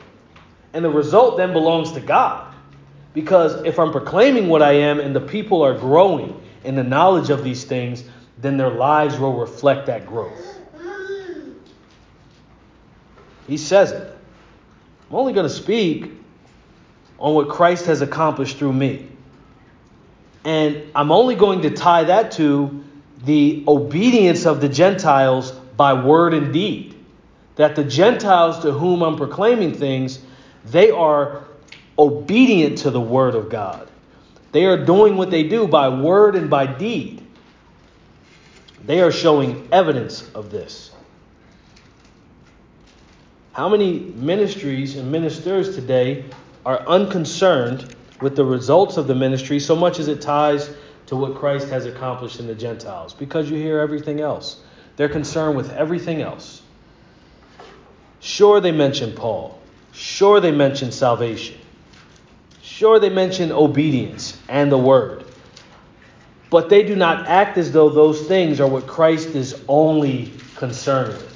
And 0.73 0.85
the 0.85 0.91
result 0.91 1.37
then 1.37 1.53
belongs 1.53 1.93
to 1.93 2.01
God. 2.01 2.53
Because 3.15 3.63
if 3.63 3.79
I'm 3.79 3.91
proclaiming 3.91 4.47
what 4.47 4.61
I 4.61 4.73
am 4.73 4.99
and 4.99 5.15
the 5.15 5.21
people 5.21 5.63
are 5.63 5.73
growing 5.73 6.39
in 6.63 6.75
the 6.75 6.83
knowledge 6.83 7.31
of 7.31 7.43
these 7.43 7.63
things, 7.63 8.03
then 8.41 8.57
their 8.57 8.69
lives 8.69 9.19
will 9.19 9.37
reflect 9.37 9.87
that 9.87 10.05
growth. 10.05 10.57
He 13.47 13.57
says 13.57 13.91
it. 13.91 14.15
I'm 15.09 15.15
only 15.15 15.33
going 15.33 15.47
to 15.47 15.53
speak 15.53 16.11
on 17.17 17.33
what 17.33 17.49
Christ 17.49 17.87
has 17.87 18.01
accomplished 18.01 18.57
through 18.57 18.73
me. 18.73 19.07
And 20.45 20.83
I'm 20.95 21.11
only 21.11 21.35
going 21.35 21.63
to 21.63 21.71
tie 21.71 22.05
that 22.05 22.31
to 22.33 22.83
the 23.25 23.63
obedience 23.67 24.45
of 24.45 24.61
the 24.61 24.69
Gentiles 24.69 25.51
by 25.51 25.93
word 25.93 26.33
and 26.33 26.53
deed. 26.53 26.95
That 27.55 27.75
the 27.75 27.83
Gentiles 27.83 28.59
to 28.59 28.71
whom 28.71 29.01
I'm 29.01 29.17
proclaiming 29.17 29.73
things, 29.73 30.19
they 30.65 30.91
are 30.91 31.43
obedient 31.97 32.77
to 32.79 32.91
the 32.91 33.01
word 33.01 33.35
of 33.35 33.49
God. 33.49 33.89
They 34.51 34.65
are 34.65 34.83
doing 34.85 35.17
what 35.17 35.29
they 35.29 35.43
do 35.43 35.67
by 35.67 35.89
word 35.89 36.35
and 36.35 36.49
by 36.49 36.67
deed. 36.67 37.25
They 38.89 39.01
are 39.01 39.11
showing 39.11 39.67
evidence 39.71 40.27
of 40.33 40.49
this. 40.49 40.89
How 43.51 43.69
many 43.69 43.99
ministries 43.99 44.95
and 44.95 45.11
ministers 45.11 45.75
today 45.75 46.25
are 46.65 46.79
unconcerned 46.87 47.93
with 48.19 48.35
the 48.35 48.43
results 48.43 48.97
of 48.97 49.05
the 49.05 49.13
ministry 49.13 49.59
so 49.59 49.75
much 49.75 49.99
as 49.99 50.07
it 50.07 50.21
ties 50.21 50.71
to 51.05 51.15
what 51.15 51.35
Christ 51.35 51.69
has 51.69 51.85
accomplished 51.85 52.39
in 52.39 52.47
the 52.47 52.55
Gentiles? 52.55 53.13
Because 53.13 53.47
you 53.47 53.57
hear 53.57 53.77
everything 53.77 54.21
else. 54.21 54.59
They're 54.95 55.07
concerned 55.07 55.55
with 55.55 55.71
everything 55.73 56.23
else. 56.23 56.63
Sure, 58.21 58.59
they 58.59 58.71
mention 58.71 59.13
Paul. 59.13 59.59
Sure, 59.91 60.39
they 60.39 60.51
mention 60.51 60.91
salvation. 60.91 61.59
Sure, 62.63 62.97
they 62.99 63.09
mention 63.09 63.51
obedience 63.51 64.35
and 64.49 64.71
the 64.71 64.79
word. 64.79 65.25
But 66.49 66.69
they 66.69 66.83
do 66.83 66.95
not 66.95 67.27
act 67.27 67.57
as 67.57 67.71
though 67.71 67.89
those 67.89 68.21
things 68.27 68.59
are 68.59 68.67
what 68.67 68.87
Christ 68.87 69.29
is 69.29 69.61
only 69.67 70.33
concerned 70.55 71.13
with. 71.13 71.29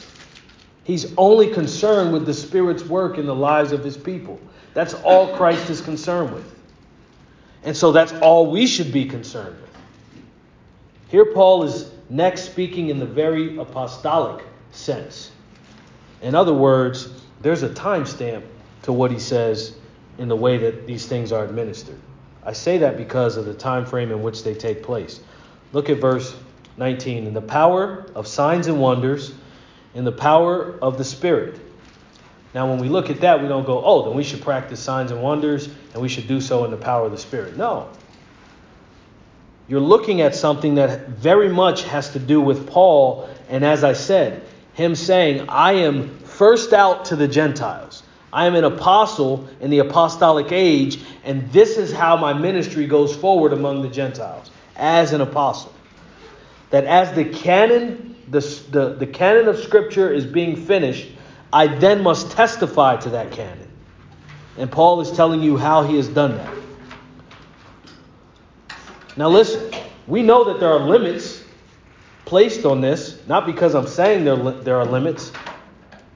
He's 0.84 1.14
only 1.18 1.54
concerned 1.54 2.12
with 2.12 2.26
the 2.26 2.34
Spirit's 2.34 2.84
work 2.84 3.18
in 3.18 3.26
the 3.26 3.36
lives 3.36 3.72
of 3.72 3.84
his 3.84 3.96
people. 3.96 4.40
That's 4.74 4.94
all 4.96 5.36
Christ 5.36 5.70
is 5.70 5.82
concerned 5.82 6.34
with. 6.34 6.54
And 7.64 7.78
so 7.78 7.92
that's 7.92 8.12
all 8.14 8.52
we 8.52 8.68
should 8.68 8.92
be 8.92 9.06
concerned 9.06 9.56
with. 9.62 9.70
Here, 11.10 11.26
Paul 11.26 11.64
is 11.64 11.92
next 12.10 12.46
speaking 12.46 12.90
in 12.90 13.00
the 13.00 13.06
very 13.06 13.58
apostolic 13.58 14.44
sense. 14.72 15.32
In 16.22 16.36
other 16.36 16.54
words, 16.54 17.22
there's 17.42 17.64
a 17.64 17.70
timestamp 17.70 18.44
to 18.84 18.92
what 18.92 19.12
he 19.12 19.20
says 19.20 19.76
in 20.18 20.28
the 20.28 20.36
way 20.36 20.58
that 20.58 20.88
these 20.88 21.06
things 21.06 21.32
are 21.32 21.46
administered. 21.46 22.00
I 22.46 22.54
say 22.54 22.80
that 22.80 22.98
because 22.98 23.38
of 23.38 23.46
the 23.46 23.54
time 23.54 23.86
frame 23.86 24.12
in 24.12 24.22
which 24.22 24.44
they 24.44 24.54
take 24.54 24.84
place. 24.84 25.20
Look 25.72 25.90
at 25.90 26.00
verse 26.00 26.36
19. 26.78 27.28
In 27.28 27.34
the 27.34 27.42
power 27.42 28.06
of 28.16 28.28
signs 28.28 28.68
and 28.68 28.80
wonders, 28.80 29.34
in 29.94 30.04
the 30.04 30.12
power 30.12 30.78
of 30.82 30.98
the 30.98 31.04
Spirit. 31.04 31.60
Now, 32.54 32.70
when 32.70 32.80
we 32.80 32.90
look 32.90 33.10
at 33.10 33.22
that, 33.22 33.42
we 33.42 33.48
don't 33.48 33.66
go, 33.66 33.84
oh, 33.84 34.06
then 34.06 34.16
we 34.16 34.24
should 34.24 34.42
practice 34.42 34.80
signs 34.80 35.12
and 35.12 35.22
wonders 35.22 35.70
and 35.94 36.02
we 36.02 36.10
should 36.10 36.28
do 36.28 36.40
so 36.40 36.66
in 36.66 36.72
the 36.72 36.78
power 36.78 37.06
of 37.06 37.12
the 37.12 37.18
Spirit. 37.18 37.58
No. 37.58 37.90
You're 39.68 39.80
looking 39.80 40.22
at 40.22 40.36
something 40.36 40.76
that 40.76 41.08
very 41.10 41.50
much 41.50 41.84
has 41.84 42.12
to 42.12 42.20
do 42.20 42.42
with 42.42 42.68
Paul, 42.68 43.30
and 43.50 43.64
as 43.64 43.84
I 43.84 43.94
said, 43.94 44.44
him 44.74 44.96
saying, 44.96 45.46
I 45.50 45.74
am 45.74 46.10
first 46.20 46.74
out 46.74 47.06
to 47.06 47.16
the 47.16 47.28
Gentiles. 47.28 47.93
I 48.34 48.48
am 48.48 48.56
an 48.56 48.64
apostle 48.64 49.48
in 49.62 49.70
the 49.70 49.78
apostolic 49.78 50.52
age, 50.52 51.00
and 51.24 51.50
this 51.52 51.78
is 51.78 51.94
how 51.94 52.18
my 52.18 52.34
ministry 52.34 52.88
goes 52.88 53.16
forward 53.16 53.54
among 53.54 53.84
the 53.84 53.90
Gentiles 53.90 54.50
as 54.76 55.14
an 55.14 55.22
apostle. 55.22 55.72
That 56.72 56.86
as 56.86 57.14
the 57.14 57.26
canon, 57.26 58.16
the, 58.30 58.40
the, 58.72 58.96
the 58.96 59.06
canon 59.06 59.48
of 59.48 59.60
Scripture 59.60 60.12
is 60.12 60.26
being 60.26 60.56
finished, 60.56 61.10
I 61.54 61.68
then 61.68 62.02
must 62.02 62.32
testify 62.32 62.98
to 62.98 63.12
that 63.12 63.32
canon. 63.32 63.68
And 64.58 64.72
Paul 64.72 65.00
is 65.02 65.12
telling 65.12 65.44
you 65.44 65.56
how 65.56 65.84
he 65.84 65.96
has 65.98 66.08
done 66.08 66.36
that. 66.36 66.56
Now, 69.16 69.30
listen, 69.30 69.72
we 70.08 70.24
know 70.24 70.44
that 70.46 70.60
there 70.60 70.72
are 70.72 70.80
limits 70.80 71.44
placed 72.26 72.66
on 72.66 72.82
this, 72.82 73.22
not 73.28 73.46
because 73.46 73.76
I'm 73.76 73.86
saying 73.86 74.26
there, 74.26 74.36
there 74.36 74.78
are 74.78 74.86
limits, 74.86 75.32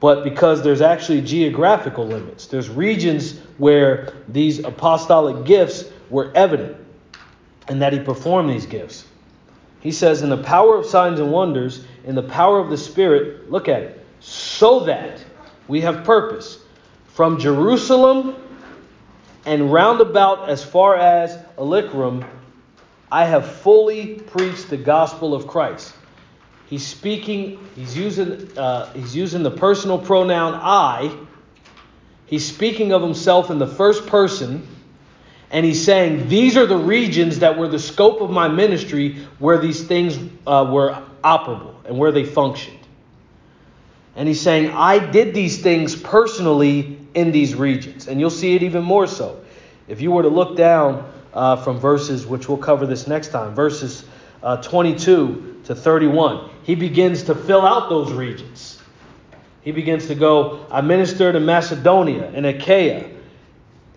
but 0.00 0.24
because 0.24 0.62
there's 0.62 0.80
actually 0.80 1.22
geographical 1.22 2.06
limits. 2.06 2.46
There's 2.46 2.68
regions 2.68 3.38
where 3.58 4.12
these 4.28 4.60
apostolic 4.60 5.44
gifts 5.44 5.84
were 6.10 6.30
evident 6.34 6.76
and 7.68 7.82
that 7.82 7.92
he 7.92 8.00
performed 8.00 8.50
these 8.50 8.66
gifts. 8.66 9.04
He 9.80 9.92
says, 9.92 10.22
in 10.22 10.30
the 10.30 10.42
power 10.42 10.76
of 10.76 10.86
signs 10.86 11.20
and 11.20 11.30
wonders, 11.30 11.84
in 12.04 12.14
the 12.14 12.22
power 12.22 12.58
of 12.58 12.70
the 12.70 12.78
Spirit, 12.78 13.50
look 13.50 13.68
at 13.68 13.82
it, 13.82 14.06
so 14.20 14.80
that 14.80 15.24
we 15.68 15.80
have 15.82 16.04
purpose. 16.04 16.58
From 17.08 17.38
Jerusalem 17.38 18.36
and 19.44 19.72
roundabout 19.72 20.48
as 20.48 20.64
far 20.64 20.96
as 20.96 21.36
Illyricum, 21.56 22.24
I 23.10 23.24
have 23.24 23.46
fully 23.60 24.14
preached 24.14 24.70
the 24.70 24.76
gospel 24.76 25.34
of 25.34 25.46
Christ. 25.46 25.94
He's 26.68 26.86
speaking, 26.86 27.66
he's 27.74 27.96
using, 27.96 28.56
uh, 28.58 28.92
he's 28.92 29.16
using 29.16 29.42
the 29.42 29.50
personal 29.50 29.98
pronoun 29.98 30.54
I. 30.54 31.16
He's 32.26 32.46
speaking 32.46 32.92
of 32.92 33.00
himself 33.00 33.50
in 33.50 33.58
the 33.58 33.66
first 33.66 34.06
person. 34.06 34.66
And 35.50 35.64
he's 35.64 35.82
saying, 35.82 36.28
These 36.28 36.58
are 36.58 36.66
the 36.66 36.76
regions 36.76 37.38
that 37.38 37.56
were 37.56 37.68
the 37.68 37.78
scope 37.78 38.20
of 38.20 38.30
my 38.30 38.48
ministry 38.48 39.26
where 39.38 39.56
these 39.56 39.82
things 39.82 40.18
uh, 40.46 40.68
were 40.70 41.02
operable 41.24 41.74
and 41.86 41.96
where 41.96 42.12
they 42.12 42.24
functioned. 42.24 42.76
And 44.14 44.28
he's 44.28 44.40
saying, 44.40 44.70
I 44.70 44.98
did 44.98 45.32
these 45.32 45.62
things 45.62 45.96
personally 45.96 46.98
in 47.14 47.32
these 47.32 47.54
regions. 47.54 48.08
And 48.08 48.20
you'll 48.20 48.28
see 48.28 48.54
it 48.54 48.62
even 48.62 48.84
more 48.84 49.06
so. 49.06 49.42
If 49.86 50.02
you 50.02 50.10
were 50.10 50.22
to 50.22 50.28
look 50.28 50.54
down 50.54 51.10
uh, 51.32 51.56
from 51.56 51.78
verses, 51.78 52.26
which 52.26 52.46
we'll 52.46 52.58
cover 52.58 52.84
this 52.84 53.06
next 53.06 53.28
time, 53.28 53.54
verses 53.54 54.04
uh, 54.42 54.58
22 54.58 55.57
to 55.68 55.74
31, 55.74 56.48
he 56.62 56.74
begins 56.74 57.24
to 57.24 57.34
fill 57.34 57.60
out 57.60 57.90
those 57.90 58.10
regions. 58.10 58.80
He 59.60 59.70
begins 59.70 60.06
to 60.06 60.14
go, 60.14 60.66
I 60.70 60.80
ministered 60.80 61.36
in 61.36 61.44
Macedonia 61.44 62.32
and 62.34 62.46
Achaia. 62.46 63.10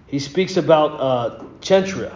He 0.05 0.19
speaks 0.19 0.57
about 0.57 0.99
uh, 0.99 1.43
Cenchrea. 1.61 2.13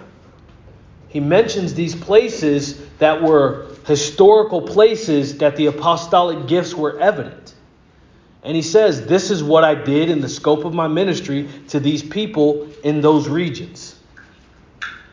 He 1.08 1.22
mentions 1.22 1.74
these 1.74 1.96
places 1.96 2.86
that 2.98 3.24
were 3.24 3.68
historical 3.88 4.62
places 4.62 5.38
that 5.38 5.56
the 5.56 5.68
apostolic 5.68 6.48
gifts 6.48 6.74
were 6.74 7.00
evident. 7.00 7.56
And 8.44 8.58
he 8.58 8.62
says, 8.62 9.06
This 9.06 9.32
is 9.32 9.42
what 9.42 9.64
I 9.64 9.74
did 9.74 10.10
in 10.10 10.20
the 10.20 10.28
scope 10.28 10.66
of 10.66 10.74
my 10.74 10.90
ministry 10.90 11.48
to 11.70 11.80
these 11.80 12.04
people 12.04 12.68
in 12.84 13.00
those 13.00 13.30
regions. 13.30 13.98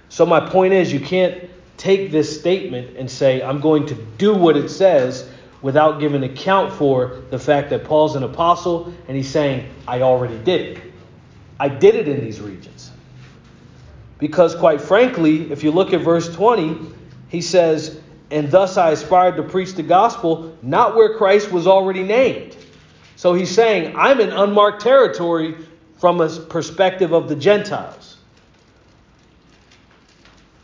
So, 0.09 0.27
my 0.27 0.41
point 0.41 0.75
is, 0.75 0.93
you 0.93 0.99
can't 0.99 1.49
take 1.83 2.12
this 2.12 2.38
statement 2.38 2.97
and 2.97 3.11
say, 3.11 3.42
I'm 3.42 3.61
going 3.61 3.87
to 3.87 3.97
do 4.16 4.33
what 4.33 4.57
it 4.57 4.68
says 4.68 5.29
without 5.62 5.99
giving 5.99 6.23
account 6.23 6.73
for 6.73 7.23
the 7.31 7.38
fact 7.40 7.71
that 7.71 7.83
Paul's 7.83 8.14
an 8.14 8.23
apostle 8.23 8.95
and 9.09 9.16
he's 9.16 9.29
saying, 9.29 9.68
I 9.88 10.03
already 10.03 10.38
did 10.38 10.77
it. 10.77 10.83
I 11.59 11.68
did 11.68 11.97
it 11.97 12.07
in 12.07 12.21
these 12.21 12.40
regions. 12.40 12.92
Because, 14.18 14.55
quite 14.55 14.81
frankly, 14.81 15.51
if 15.51 15.64
you 15.64 15.73
look 15.73 15.92
at 15.92 16.03
verse 16.03 16.33
20, 16.33 16.79
he 17.29 17.40
says, 17.40 18.01
And 18.31 18.49
thus 18.49 18.77
I 18.77 18.92
aspired 18.92 19.37
to 19.38 19.42
preach 19.42 19.73
the 19.75 19.83
gospel, 19.83 20.57
not 20.62 20.95
where 20.95 21.16
Christ 21.16 21.51
was 21.51 21.66
already 21.66 22.05
named. 22.05 22.57
So 23.16 23.35
he's 23.35 23.53
saying, 23.53 23.97
I'm 23.97 24.21
in 24.21 24.31
unmarked 24.31 24.83
territory 24.83 25.57
from 25.99 26.21
a 26.21 26.29
perspective 26.29 27.12
of 27.12 27.29
the 27.29 27.35
Gentiles. 27.35 28.02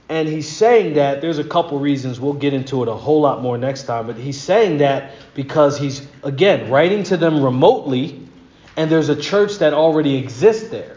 And 0.09 0.27
he's 0.27 0.49
saying 0.49 0.95
that 0.95 1.21
there's 1.21 1.39
a 1.39 1.45
couple 1.45 1.79
reasons. 1.79 2.19
We'll 2.19 2.33
get 2.33 2.55
into 2.55 2.83
it 2.83 2.89
a 2.89 2.95
whole 2.95 3.21
lot 3.21 3.43
more 3.43 3.59
next 3.59 3.83
time. 3.83 4.07
But 4.07 4.17
he's 4.17 4.41
saying 4.41 4.79
that 4.79 5.13
because 5.35 5.79
he's, 5.79 6.07
again, 6.23 6.71
writing 6.71 7.03
to 7.05 7.17
them 7.17 7.43
remotely, 7.43 8.27
and 8.77 8.91
there's 8.91 9.11
a 9.11 9.17
church 9.17 9.59
that 9.59 9.75
already 9.75 10.17
exists 10.17 10.71
there. 10.71 10.97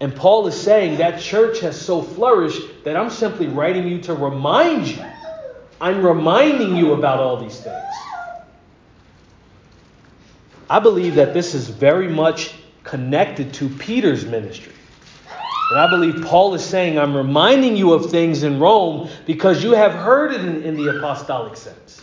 And 0.00 0.14
Paul 0.14 0.46
is 0.46 0.58
saying 0.58 0.98
that 0.98 1.20
church 1.20 1.60
has 1.60 1.78
so 1.78 2.02
flourished 2.02 2.84
that 2.84 2.96
I'm 2.96 3.10
simply 3.10 3.48
writing 3.48 3.88
you 3.88 4.00
to 4.02 4.14
remind 4.14 4.86
you. 4.86 5.04
I'm 5.80 6.04
reminding 6.04 6.76
you 6.76 6.92
about 6.92 7.18
all 7.18 7.36
these 7.36 7.60
things. 7.60 8.08
I 10.70 10.78
believe 10.78 11.16
that 11.16 11.34
this 11.34 11.54
is 11.54 11.68
very 11.68 12.08
much 12.08 12.54
connected 12.84 13.52
to 13.54 13.68
Peter's 13.68 14.24
ministry. 14.24 14.72
And 15.70 15.78
I 15.78 15.86
believe 15.86 16.24
Paul 16.24 16.54
is 16.54 16.64
saying, 16.64 16.98
I'm 16.98 17.14
reminding 17.14 17.76
you 17.76 17.92
of 17.92 18.10
things 18.10 18.42
in 18.42 18.58
Rome 18.58 19.10
because 19.26 19.62
you 19.62 19.72
have 19.72 19.92
heard 19.92 20.32
it 20.32 20.40
in, 20.40 20.62
in, 20.62 20.76
the 20.76 20.96
apostolic 20.96 21.56
sense. 21.56 22.02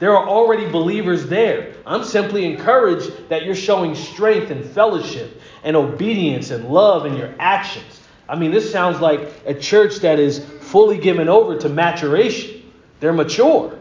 There 0.00 0.16
are 0.16 0.28
already 0.28 0.68
believers 0.68 1.28
there. 1.28 1.74
I'm 1.86 2.02
simply 2.02 2.44
encouraged 2.44 3.28
that 3.28 3.44
you're 3.44 3.54
showing 3.54 3.94
strength 3.94 4.50
and 4.50 4.64
fellowship 4.64 5.40
and 5.62 5.76
obedience 5.76 6.50
and 6.50 6.68
love 6.68 7.06
in 7.06 7.16
your 7.16 7.32
actions. 7.38 8.00
I 8.28 8.34
mean, 8.34 8.50
this 8.50 8.72
sounds 8.72 9.00
like 9.00 9.32
a 9.46 9.54
church 9.54 9.96
that 9.98 10.18
is 10.18 10.44
fully 10.44 10.98
given 10.98 11.28
over 11.28 11.56
to 11.58 11.68
maturation, 11.68 12.72
they're 12.98 13.12
mature. 13.12 13.78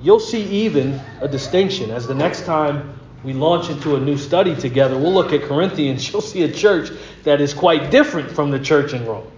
You'll 0.00 0.20
see 0.20 0.44
even 0.44 0.98
a 1.20 1.28
distinction 1.28 1.90
as 1.90 2.06
the 2.06 2.14
next 2.14 2.46
time 2.46 2.97
we 3.24 3.32
launch 3.32 3.68
into 3.70 3.96
a 3.96 4.00
new 4.00 4.16
study 4.16 4.54
together, 4.54 4.96
we'll 4.96 5.12
look 5.12 5.32
at 5.32 5.42
Corinthians. 5.42 6.08
You'll 6.12 6.22
see 6.22 6.42
a 6.42 6.52
church 6.52 6.90
that 7.24 7.40
is 7.40 7.54
quite 7.54 7.90
different 7.90 8.30
from 8.30 8.50
the 8.50 8.58
church 8.58 8.92
in 8.92 9.04
Rome. 9.04 9.30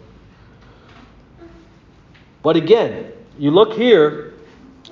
But 2.42 2.56
again, 2.56 3.12
you 3.38 3.50
look 3.50 3.74
here 3.74 4.34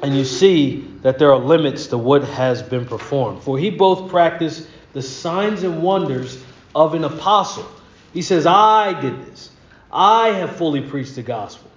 and 0.02 0.16
you 0.16 0.24
see 0.24 0.80
that 1.02 1.18
there 1.18 1.32
are 1.32 1.38
limits 1.38 1.88
to 1.88 1.98
what 1.98 2.24
has 2.24 2.62
been 2.62 2.86
performed. 2.86 3.42
For 3.42 3.58
he 3.58 3.70
both 3.70 4.10
practiced 4.10 4.68
the 4.92 5.02
signs 5.02 5.62
and 5.62 5.82
wonders 5.82 6.42
of 6.74 6.94
an 6.94 7.04
apostle. 7.04 7.66
He 8.12 8.22
says, 8.22 8.46
I 8.46 8.98
did 9.00 9.26
this. 9.26 9.50
I 9.90 10.28
have 10.28 10.56
fully 10.56 10.82
preached 10.82 11.14
the 11.14 11.22
gospel 11.22 11.68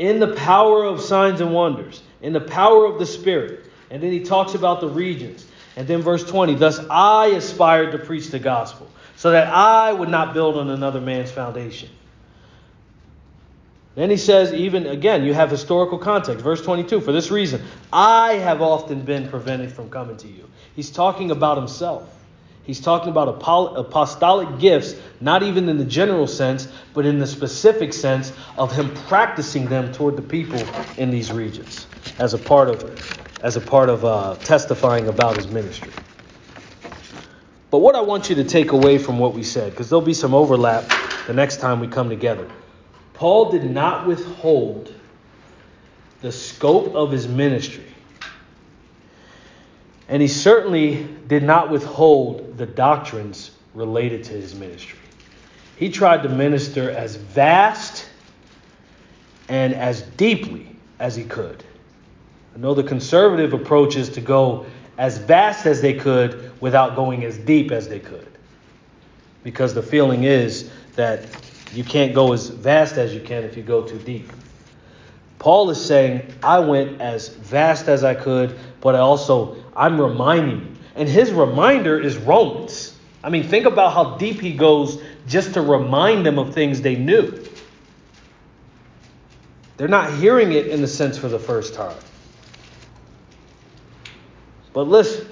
in 0.00 0.18
the 0.18 0.34
power 0.34 0.84
of 0.84 0.98
signs 1.02 1.42
and 1.42 1.52
wonders, 1.52 2.02
in 2.22 2.32
the 2.32 2.40
power 2.40 2.86
of 2.86 2.98
the 2.98 3.04
Spirit. 3.04 3.66
And 3.90 4.02
then 4.02 4.10
he 4.10 4.20
talks 4.20 4.54
about 4.54 4.80
the 4.80 4.88
regions. 4.88 5.46
And 5.76 5.86
then 5.86 6.02
verse 6.02 6.24
20, 6.24 6.56
thus 6.56 6.80
I 6.90 7.26
aspired 7.28 7.92
to 7.92 7.98
preach 7.98 8.28
the 8.28 8.38
gospel, 8.38 8.88
so 9.16 9.30
that 9.30 9.48
I 9.48 9.92
would 9.92 10.08
not 10.08 10.34
build 10.34 10.56
on 10.56 10.70
another 10.70 11.00
man's 11.00 11.30
foundation. 11.30 11.88
Then 13.94 14.08
he 14.08 14.16
says, 14.16 14.52
even 14.52 14.86
again, 14.86 15.24
you 15.24 15.34
have 15.34 15.50
historical 15.50 15.98
context. 15.98 16.42
Verse 16.42 16.62
22, 16.62 17.00
for 17.00 17.12
this 17.12 17.30
reason, 17.30 17.62
I 17.92 18.34
have 18.34 18.62
often 18.62 19.02
been 19.02 19.28
prevented 19.28 19.72
from 19.72 19.90
coming 19.90 20.16
to 20.18 20.28
you. 20.28 20.48
He's 20.76 20.90
talking 20.90 21.30
about 21.30 21.56
himself. 21.58 22.08
He's 22.62 22.80
talking 22.80 23.08
about 23.08 23.42
apostolic 23.76 24.60
gifts, 24.60 24.94
not 25.20 25.42
even 25.42 25.68
in 25.68 25.76
the 25.76 25.84
general 25.84 26.28
sense, 26.28 26.68
but 26.94 27.04
in 27.04 27.18
the 27.18 27.26
specific 27.26 27.92
sense 27.92 28.32
of 28.56 28.70
him 28.70 28.94
practicing 29.08 29.66
them 29.66 29.92
toward 29.92 30.16
the 30.16 30.22
people 30.22 30.62
in 30.96 31.10
these 31.10 31.32
regions 31.32 31.86
as 32.18 32.32
a 32.32 32.38
part 32.38 32.68
of 32.68 32.82
as 33.42 33.56
a 33.56 33.60
part 33.60 33.88
of 33.88 34.04
uh, 34.04 34.36
testifying 34.36 35.08
about 35.08 35.36
his 35.36 35.48
ministry. 35.48 35.92
But 37.70 37.78
what 37.78 37.94
I 37.94 38.00
want 38.00 38.28
you 38.28 38.34
to 38.36 38.44
take 38.44 38.72
away 38.72 38.98
from 38.98 39.18
what 39.18 39.34
we 39.34 39.42
said, 39.42 39.70
because 39.70 39.88
there'll 39.88 40.04
be 40.04 40.14
some 40.14 40.34
overlap 40.34 40.90
the 41.26 41.32
next 41.32 41.60
time 41.60 41.80
we 41.80 41.86
come 41.86 42.08
together. 42.08 42.50
Paul 43.14 43.50
did 43.50 43.70
not 43.70 44.06
withhold 44.06 44.92
the 46.20 46.32
scope 46.32 46.94
of 46.94 47.10
his 47.12 47.28
ministry. 47.28 47.84
And 50.08 50.20
he 50.20 50.28
certainly 50.28 51.06
did 51.28 51.42
not 51.42 51.70
withhold 51.70 52.58
the 52.58 52.66
doctrines 52.66 53.52
related 53.74 54.24
to 54.24 54.32
his 54.32 54.54
ministry. 54.54 54.98
He 55.76 55.90
tried 55.90 56.24
to 56.24 56.28
minister 56.28 56.90
as 56.90 57.16
vast 57.16 58.08
and 59.48 59.72
as 59.72 60.02
deeply 60.02 60.66
as 60.98 61.14
he 61.14 61.24
could. 61.24 61.64
I 62.54 62.58
know 62.58 62.74
the 62.74 62.82
conservative 62.82 63.52
approach 63.52 63.96
is 63.96 64.08
to 64.10 64.20
go 64.20 64.66
as 64.98 65.18
vast 65.18 65.66
as 65.66 65.80
they 65.80 65.94
could 65.94 66.52
without 66.60 66.96
going 66.96 67.24
as 67.24 67.38
deep 67.38 67.70
as 67.70 67.88
they 67.88 68.00
could. 68.00 68.26
Because 69.42 69.72
the 69.72 69.82
feeling 69.82 70.24
is 70.24 70.70
that 70.96 71.24
you 71.72 71.84
can't 71.84 72.14
go 72.14 72.32
as 72.32 72.48
vast 72.48 72.96
as 72.96 73.14
you 73.14 73.20
can 73.20 73.44
if 73.44 73.56
you 73.56 73.62
go 73.62 73.82
too 73.82 73.98
deep. 73.98 74.30
Paul 75.38 75.70
is 75.70 75.82
saying, 75.82 76.34
I 76.42 76.58
went 76.58 77.00
as 77.00 77.28
vast 77.28 77.88
as 77.88 78.04
I 78.04 78.14
could, 78.14 78.58
but 78.82 78.94
I 78.94 78.98
also, 78.98 79.56
I'm 79.74 79.98
reminding 79.98 80.60
you. 80.60 80.66
And 80.96 81.08
his 81.08 81.32
reminder 81.32 81.98
is 81.98 82.18
Romans. 82.18 82.98
I 83.24 83.30
mean, 83.30 83.44
think 83.44 83.64
about 83.64 83.94
how 83.94 84.18
deep 84.18 84.40
he 84.40 84.52
goes 84.52 85.00
just 85.26 85.54
to 85.54 85.62
remind 85.62 86.26
them 86.26 86.38
of 86.38 86.52
things 86.52 86.82
they 86.82 86.96
knew. 86.96 87.42
They're 89.78 89.88
not 89.88 90.12
hearing 90.12 90.52
it 90.52 90.66
in 90.66 90.82
the 90.82 90.88
sense 90.88 91.16
for 91.16 91.28
the 91.28 91.38
first 91.38 91.72
time. 91.72 91.96
But 94.72 94.88
listen, 94.88 95.26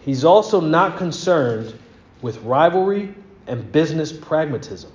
he's 0.00 0.24
also 0.24 0.60
not 0.60 0.98
concerned 0.98 1.76
with 2.22 2.42
rivalry 2.42 3.14
and 3.46 3.70
business 3.72 4.12
pragmatism. 4.12 4.90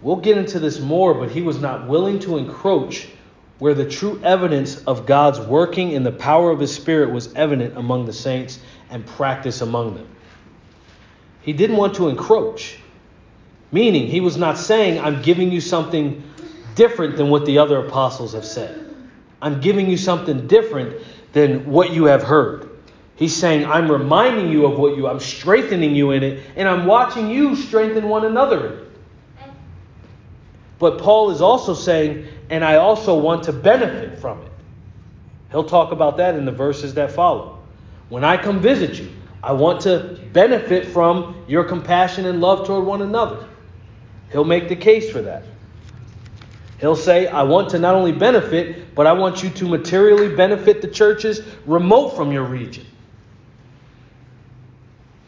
We'll 0.00 0.16
get 0.16 0.38
into 0.38 0.60
this 0.60 0.78
more, 0.78 1.14
but 1.14 1.30
he 1.30 1.42
was 1.42 1.60
not 1.60 1.88
willing 1.88 2.20
to 2.20 2.38
encroach 2.38 3.08
where 3.58 3.74
the 3.74 3.88
true 3.88 4.20
evidence 4.22 4.84
of 4.84 5.06
God's 5.06 5.40
working 5.40 5.90
in 5.90 6.04
the 6.04 6.12
power 6.12 6.50
of 6.50 6.60
his 6.60 6.72
Spirit 6.72 7.10
was 7.10 7.34
evident 7.34 7.76
among 7.76 8.06
the 8.06 8.12
saints 8.12 8.60
and 8.90 9.04
practiced 9.04 9.62
among 9.62 9.94
them. 9.96 10.06
He 11.42 11.52
didn't 11.52 11.76
want 11.76 11.94
to 11.94 12.08
encroach, 12.08 12.78
meaning 13.72 14.06
he 14.06 14.20
was 14.20 14.36
not 14.36 14.58
saying, 14.58 15.00
I'm 15.00 15.22
giving 15.22 15.50
you 15.50 15.60
something 15.60 16.22
different 16.76 17.16
than 17.16 17.30
what 17.30 17.46
the 17.46 17.58
other 17.58 17.84
apostles 17.84 18.34
have 18.34 18.44
said. 18.44 18.87
I'm 19.40 19.60
giving 19.60 19.88
you 19.88 19.96
something 19.96 20.46
different 20.46 21.02
than 21.32 21.66
what 21.66 21.92
you 21.92 22.04
have 22.04 22.22
heard. 22.22 22.68
He's 23.16 23.34
saying, 23.34 23.66
I'm 23.66 23.90
reminding 23.90 24.50
you 24.50 24.66
of 24.66 24.78
what 24.78 24.96
you, 24.96 25.08
I'm 25.08 25.20
strengthening 25.20 25.94
you 25.94 26.12
in 26.12 26.22
it, 26.22 26.44
and 26.56 26.68
I'm 26.68 26.86
watching 26.86 27.28
you 27.30 27.56
strengthen 27.56 28.08
one 28.08 28.24
another. 28.24 28.86
But 30.78 30.98
Paul 30.98 31.30
is 31.30 31.40
also 31.40 31.74
saying, 31.74 32.28
and 32.50 32.64
I 32.64 32.76
also 32.76 33.18
want 33.18 33.42
to 33.44 33.52
benefit 33.52 34.20
from 34.20 34.40
it. 34.42 34.52
He'll 35.50 35.64
talk 35.64 35.92
about 35.92 36.16
that 36.18 36.36
in 36.36 36.44
the 36.44 36.52
verses 36.52 36.94
that 36.94 37.10
follow. 37.10 37.58
When 38.08 38.24
I 38.24 38.36
come 38.36 38.60
visit 38.60 38.98
you, 38.98 39.10
I 39.42 39.52
want 39.52 39.80
to 39.82 40.20
benefit 40.32 40.86
from 40.86 41.44
your 41.48 41.64
compassion 41.64 42.26
and 42.26 42.40
love 42.40 42.66
toward 42.66 42.84
one 42.84 43.02
another. 43.02 43.46
He'll 44.30 44.44
make 44.44 44.68
the 44.68 44.76
case 44.76 45.10
for 45.10 45.22
that. 45.22 45.42
He'll 46.80 46.96
say, 46.96 47.26
I 47.26 47.42
want 47.42 47.70
to 47.70 47.78
not 47.78 47.94
only 47.94 48.12
benefit, 48.12 48.94
but 48.94 49.06
I 49.06 49.12
want 49.12 49.42
you 49.42 49.50
to 49.50 49.66
materially 49.66 50.34
benefit 50.34 50.80
the 50.80 50.88
churches 50.88 51.42
remote 51.66 52.10
from 52.10 52.30
your 52.30 52.44
region. 52.44 52.86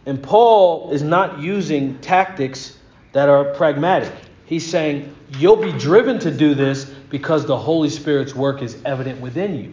And 0.06 0.22
Paul 0.22 0.92
is 0.92 1.02
not 1.02 1.40
using 1.40 1.98
tactics 1.98 2.76
that 3.12 3.28
are 3.28 3.44
pragmatic. 3.54 4.12
He's 4.46 4.68
saying, 4.68 5.14
You'll 5.38 5.56
be 5.56 5.72
driven 5.72 6.18
to 6.20 6.30
do 6.30 6.54
this 6.54 6.84
because 6.84 7.46
the 7.46 7.56
Holy 7.56 7.88
Spirit's 7.88 8.34
work 8.34 8.62
is 8.62 8.76
evident 8.84 9.20
within 9.20 9.56
you. 9.56 9.72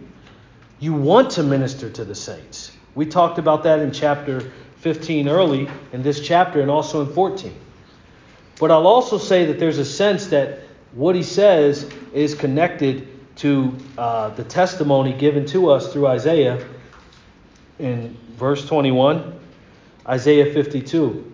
You 0.79 0.93
want 0.93 1.31
to 1.31 1.43
minister 1.43 1.89
to 1.89 2.05
the 2.05 2.13
saints. 2.13 2.71
We 2.93 3.07
talked 3.07 3.39
about 3.39 3.63
that 3.63 3.79
in 3.79 3.91
chapter 3.91 4.51
15 4.77 5.27
early 5.27 5.67
in 5.93 6.03
this 6.03 6.19
chapter 6.19 6.61
and 6.61 6.69
also 6.69 7.01
in 7.01 7.11
14. 7.13 7.53
But 8.59 8.69
I'll 8.69 8.85
also 8.85 9.17
say 9.17 9.45
that 9.45 9.59
there's 9.59 9.79
a 9.79 9.85
sense 9.85 10.27
that 10.27 10.59
what 10.93 11.15
he 11.15 11.23
says 11.23 11.91
is 12.13 12.33
connected 12.33 13.07
to 13.37 13.75
uh, 13.97 14.29
the 14.29 14.43
testimony 14.43 15.13
given 15.13 15.45
to 15.47 15.69
us 15.69 15.93
through 15.93 16.07
Isaiah 16.07 16.65
in 17.79 18.17
verse 18.31 18.65
21, 18.67 19.39
Isaiah 20.07 20.53
52. 20.53 21.33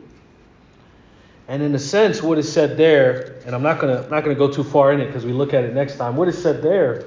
And 1.47 1.61
in 1.61 1.75
a 1.75 1.79
sense, 1.79 2.21
what 2.21 2.37
is 2.37 2.51
said 2.51 2.77
there, 2.77 3.39
and 3.45 3.53
I'm 3.53 3.63
not 3.63 3.79
going 3.79 4.01
to 4.01 4.09
not 4.09 4.21
to 4.21 4.35
go 4.35 4.49
too 4.49 4.63
far 4.63 4.91
in 4.93 5.01
it 5.01 5.07
because 5.07 5.25
we 5.25 5.33
look 5.33 5.53
at 5.53 5.63
it 5.63 5.73
next 5.73 5.97
time. 5.97 6.15
What 6.15 6.27
is 6.27 6.41
said 6.41 6.61
there 6.61 7.05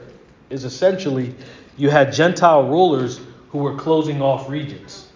is 0.51 0.65
essentially 0.65 1.35
you 1.77 1.91
had 1.91 2.13
Gentile 2.13 2.69
rulers 2.69 3.21
who 3.51 3.59
were 3.59 3.75
closing 3.77 4.21
off 4.23 4.49
regions. 4.49 5.09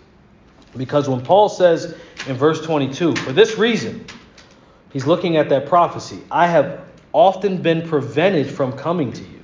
Because 0.76 1.08
when 1.08 1.20
Paul 1.20 1.48
says 1.48 1.96
in 2.26 2.36
verse 2.36 2.60
22, 2.64 3.16
for 3.16 3.32
this 3.32 3.58
reason, 3.58 4.04
he's 4.92 5.06
looking 5.06 5.36
at 5.36 5.48
that 5.48 5.66
prophecy. 5.66 6.22
I 6.30 6.46
have 6.46 6.89
often 7.12 7.60
been 7.62 7.88
prevented 7.88 8.50
from 8.50 8.72
coming 8.72 9.12
to 9.12 9.22
you. 9.22 9.40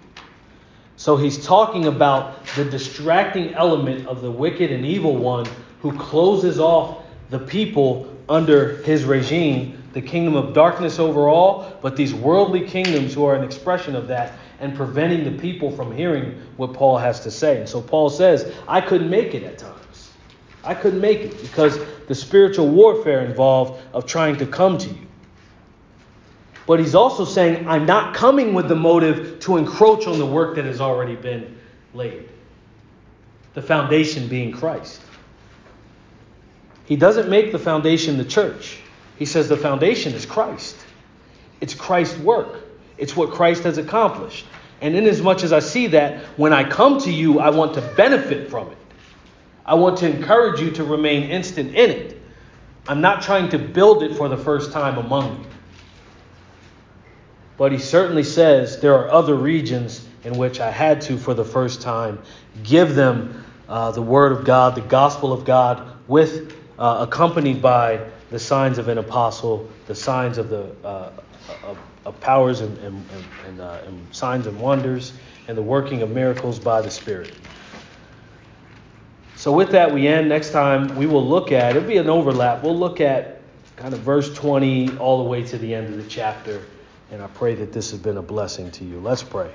So 0.97 1.17
he's 1.17 1.45
talking 1.45 1.87
about 1.87 2.47
the 2.57 2.65
distracting 2.65 3.55
element 3.55 4.07
of 4.07 4.23
the 4.23 4.31
wicked 4.31 4.73
and 4.73 4.85
evil 4.85 5.17
one 5.17 5.47
who 5.81 5.93
closes 5.97 6.59
off 6.59 7.05
the 7.31 7.39
people 7.39 8.13
under 8.29 8.79
his 8.79 9.05
regime, 9.05 9.83
the 9.93 10.01
kingdom 10.01 10.37
of 10.37 10.55
darkness 10.55 10.99
overall, 10.99 11.79
but 11.83 11.97
these 11.97 12.15
worldly 12.15 12.67
kingdoms 12.67 13.15
who 13.15 13.25
are 13.25 13.35
an 13.35 13.45
expression 13.45 13.95
of 13.95 14.09
that 14.09 14.39
and 14.59 14.75
preventing 14.75 15.25
the 15.25 15.39
people 15.39 15.71
from 15.71 15.95
hearing 15.95 16.41
what 16.57 16.73
Paul 16.73 16.97
has 16.97 17.21
to 17.21 17.31
say. 17.31 17.59
And 17.59 17.69
so 17.69 17.83
Paul 17.83 18.09
says, 18.09 18.53
I 18.67 18.81
couldn't 18.81 19.11
make 19.11 19.35
it 19.35 19.43
at 19.43 19.59
times. 19.59 20.13
I 20.65 20.75
couldn't 20.75 21.01
make 21.01 21.21
it 21.21 21.43
because 21.43 21.79
the 22.09 22.15
spiritual 22.15 22.69
warfare 22.69 23.25
involved 23.25 23.81
of 23.93 24.07
trying 24.07 24.37
to 24.39 24.47
come 24.47 24.79
to 24.79 24.89
you. 24.89 25.06
But 26.67 26.81
he's 26.81 26.95
also 26.95 27.25
saying, 27.25 27.69
I'm 27.69 27.87
not 27.87 28.15
coming 28.15 28.53
with 28.53 28.69
the 28.69 28.75
motive 28.75 29.39
to 29.41 29.57
encroach 29.57 30.07
on 30.07 30.19
the 30.19 30.27
work 30.27 30.57
that 30.57 30.65
has 30.65 30.81
already 30.81 31.15
been 31.15 31.57
laid. 31.95 32.29
The 33.55 33.63
foundation 33.63 34.29
being 34.29 34.53
Christ. 34.53 35.01
He 36.85 36.97
doesn't 36.97 37.29
make 37.29 37.53
the 37.53 37.59
foundation 37.59 38.19
the 38.19 38.25
church. 38.25 38.79
He 39.17 39.25
says 39.25 39.49
the 39.49 39.57
foundation 39.57 40.13
is 40.13 40.27
Christ. 40.27 40.77
It's 41.61 41.75
Christ's 41.75 42.19
work. 42.19 42.65
It's 42.99 43.17
what 43.17 43.31
Christ 43.31 43.63
has 43.63 43.79
accomplished. 43.79 44.47
And 44.81 44.95
inasmuch 44.95 45.43
as 45.43 45.53
I 45.53 45.61
see 45.61 45.87
that, 45.89 46.25
when 46.37 46.53
I 46.53 46.69
come 46.69 47.01
to 47.01 47.11
you, 47.11 47.39
I 47.41 47.51
want 47.51 47.75
to 47.75 47.81
benefit 47.97 48.51
from 48.51 48.71
it. 48.71 48.79
I 49.65 49.75
want 49.75 49.99
to 49.99 50.09
encourage 50.09 50.61
you 50.61 50.71
to 50.73 50.85
remain 50.85 51.31
instant 51.31 51.75
in 51.75 51.91
it. 51.91 52.21
I'm 52.87 53.01
not 53.01 53.23
trying 53.23 53.49
to 53.51 53.59
build 53.59 54.03
it 54.03 54.17
for 54.17 54.29
the 54.29 54.37
first 54.37 54.71
time 54.71 54.99
among 54.99 55.41
you. 55.41 55.47
But 57.57 57.73
he 57.73 57.79
certainly 57.79 58.23
says 58.23 58.81
there 58.81 58.95
are 58.95 59.11
other 59.11 59.35
regions 59.35 60.07
in 60.25 60.37
which 60.37 60.61
I 60.61 60.71
had 60.71 61.01
to, 61.03 61.17
for 61.17 61.35
the 61.35 61.45
first 61.45 61.81
time, 61.81 62.19
give 62.63 62.95
them 62.95 63.45
uh, 63.69 63.93
the 63.93 64.03
Word 64.03 64.33
of 64.33 64.45
God, 64.45 64.75
the 64.75 64.83
gospel 64.83 65.33
of 65.33 65.45
God, 65.45 65.87
with 66.07 66.55
uh, 66.79 67.07
accompanied 67.09 67.63
by 67.63 68.01
the 68.31 68.39
signs 68.39 68.79
of 68.79 68.89
an 68.89 68.99
apostle, 68.99 69.69
the 69.87 69.95
signs 69.95 70.37
of 70.37 70.51
the 70.51 70.75
uh, 70.85 71.11
of, 71.65 71.79
of, 72.05 72.21
powers 72.21 72.61
and, 72.61 72.77
and, 72.79 73.05
and, 73.47 73.61
uh, 73.61 73.79
and 73.87 74.15
signs 74.15 74.47
and 74.47 74.59
wonders, 74.59 75.13
and 75.49 75.57
the 75.57 75.63
working 75.63 76.03
of 76.03 76.11
miracles 76.11 76.59
by 76.59 76.83
the 76.83 76.91
Spirit. 76.91 77.33
So 79.37 79.53
with 79.53 79.71
that, 79.71 79.93
we 79.93 80.09
end. 80.09 80.29
Next 80.29 80.51
time 80.51 80.97
we 80.97 81.07
will 81.07 81.27
look 81.27 81.53
at 81.53 81.77
it'll 81.77 81.89
be 81.89 81.99
an 81.99 82.11
overlap. 82.11 82.63
We'll 82.63 82.79
look 82.79 83.01
at 83.01 83.41
kind 83.77 83.95
of 83.95 84.01
verse 84.01 84.33
20 84.35 84.97
all 84.99 85.23
the 85.23 85.29
way 85.29 85.43
to 85.45 85.59
the 85.59 85.75
end 85.75 85.95
of 85.95 86.03
the 86.03 86.09
chapter. 86.09 86.63
And 87.11 87.23
I 87.23 87.29
pray 87.29 87.55
that 87.55 87.73
this 87.73 87.91
has 87.93 88.01
been 88.01 88.17
a 88.17 88.23
blessing 88.23 88.71
to 88.73 88.85
you. 88.85 89.01
Let's 89.01 89.23
pray. 89.23 89.53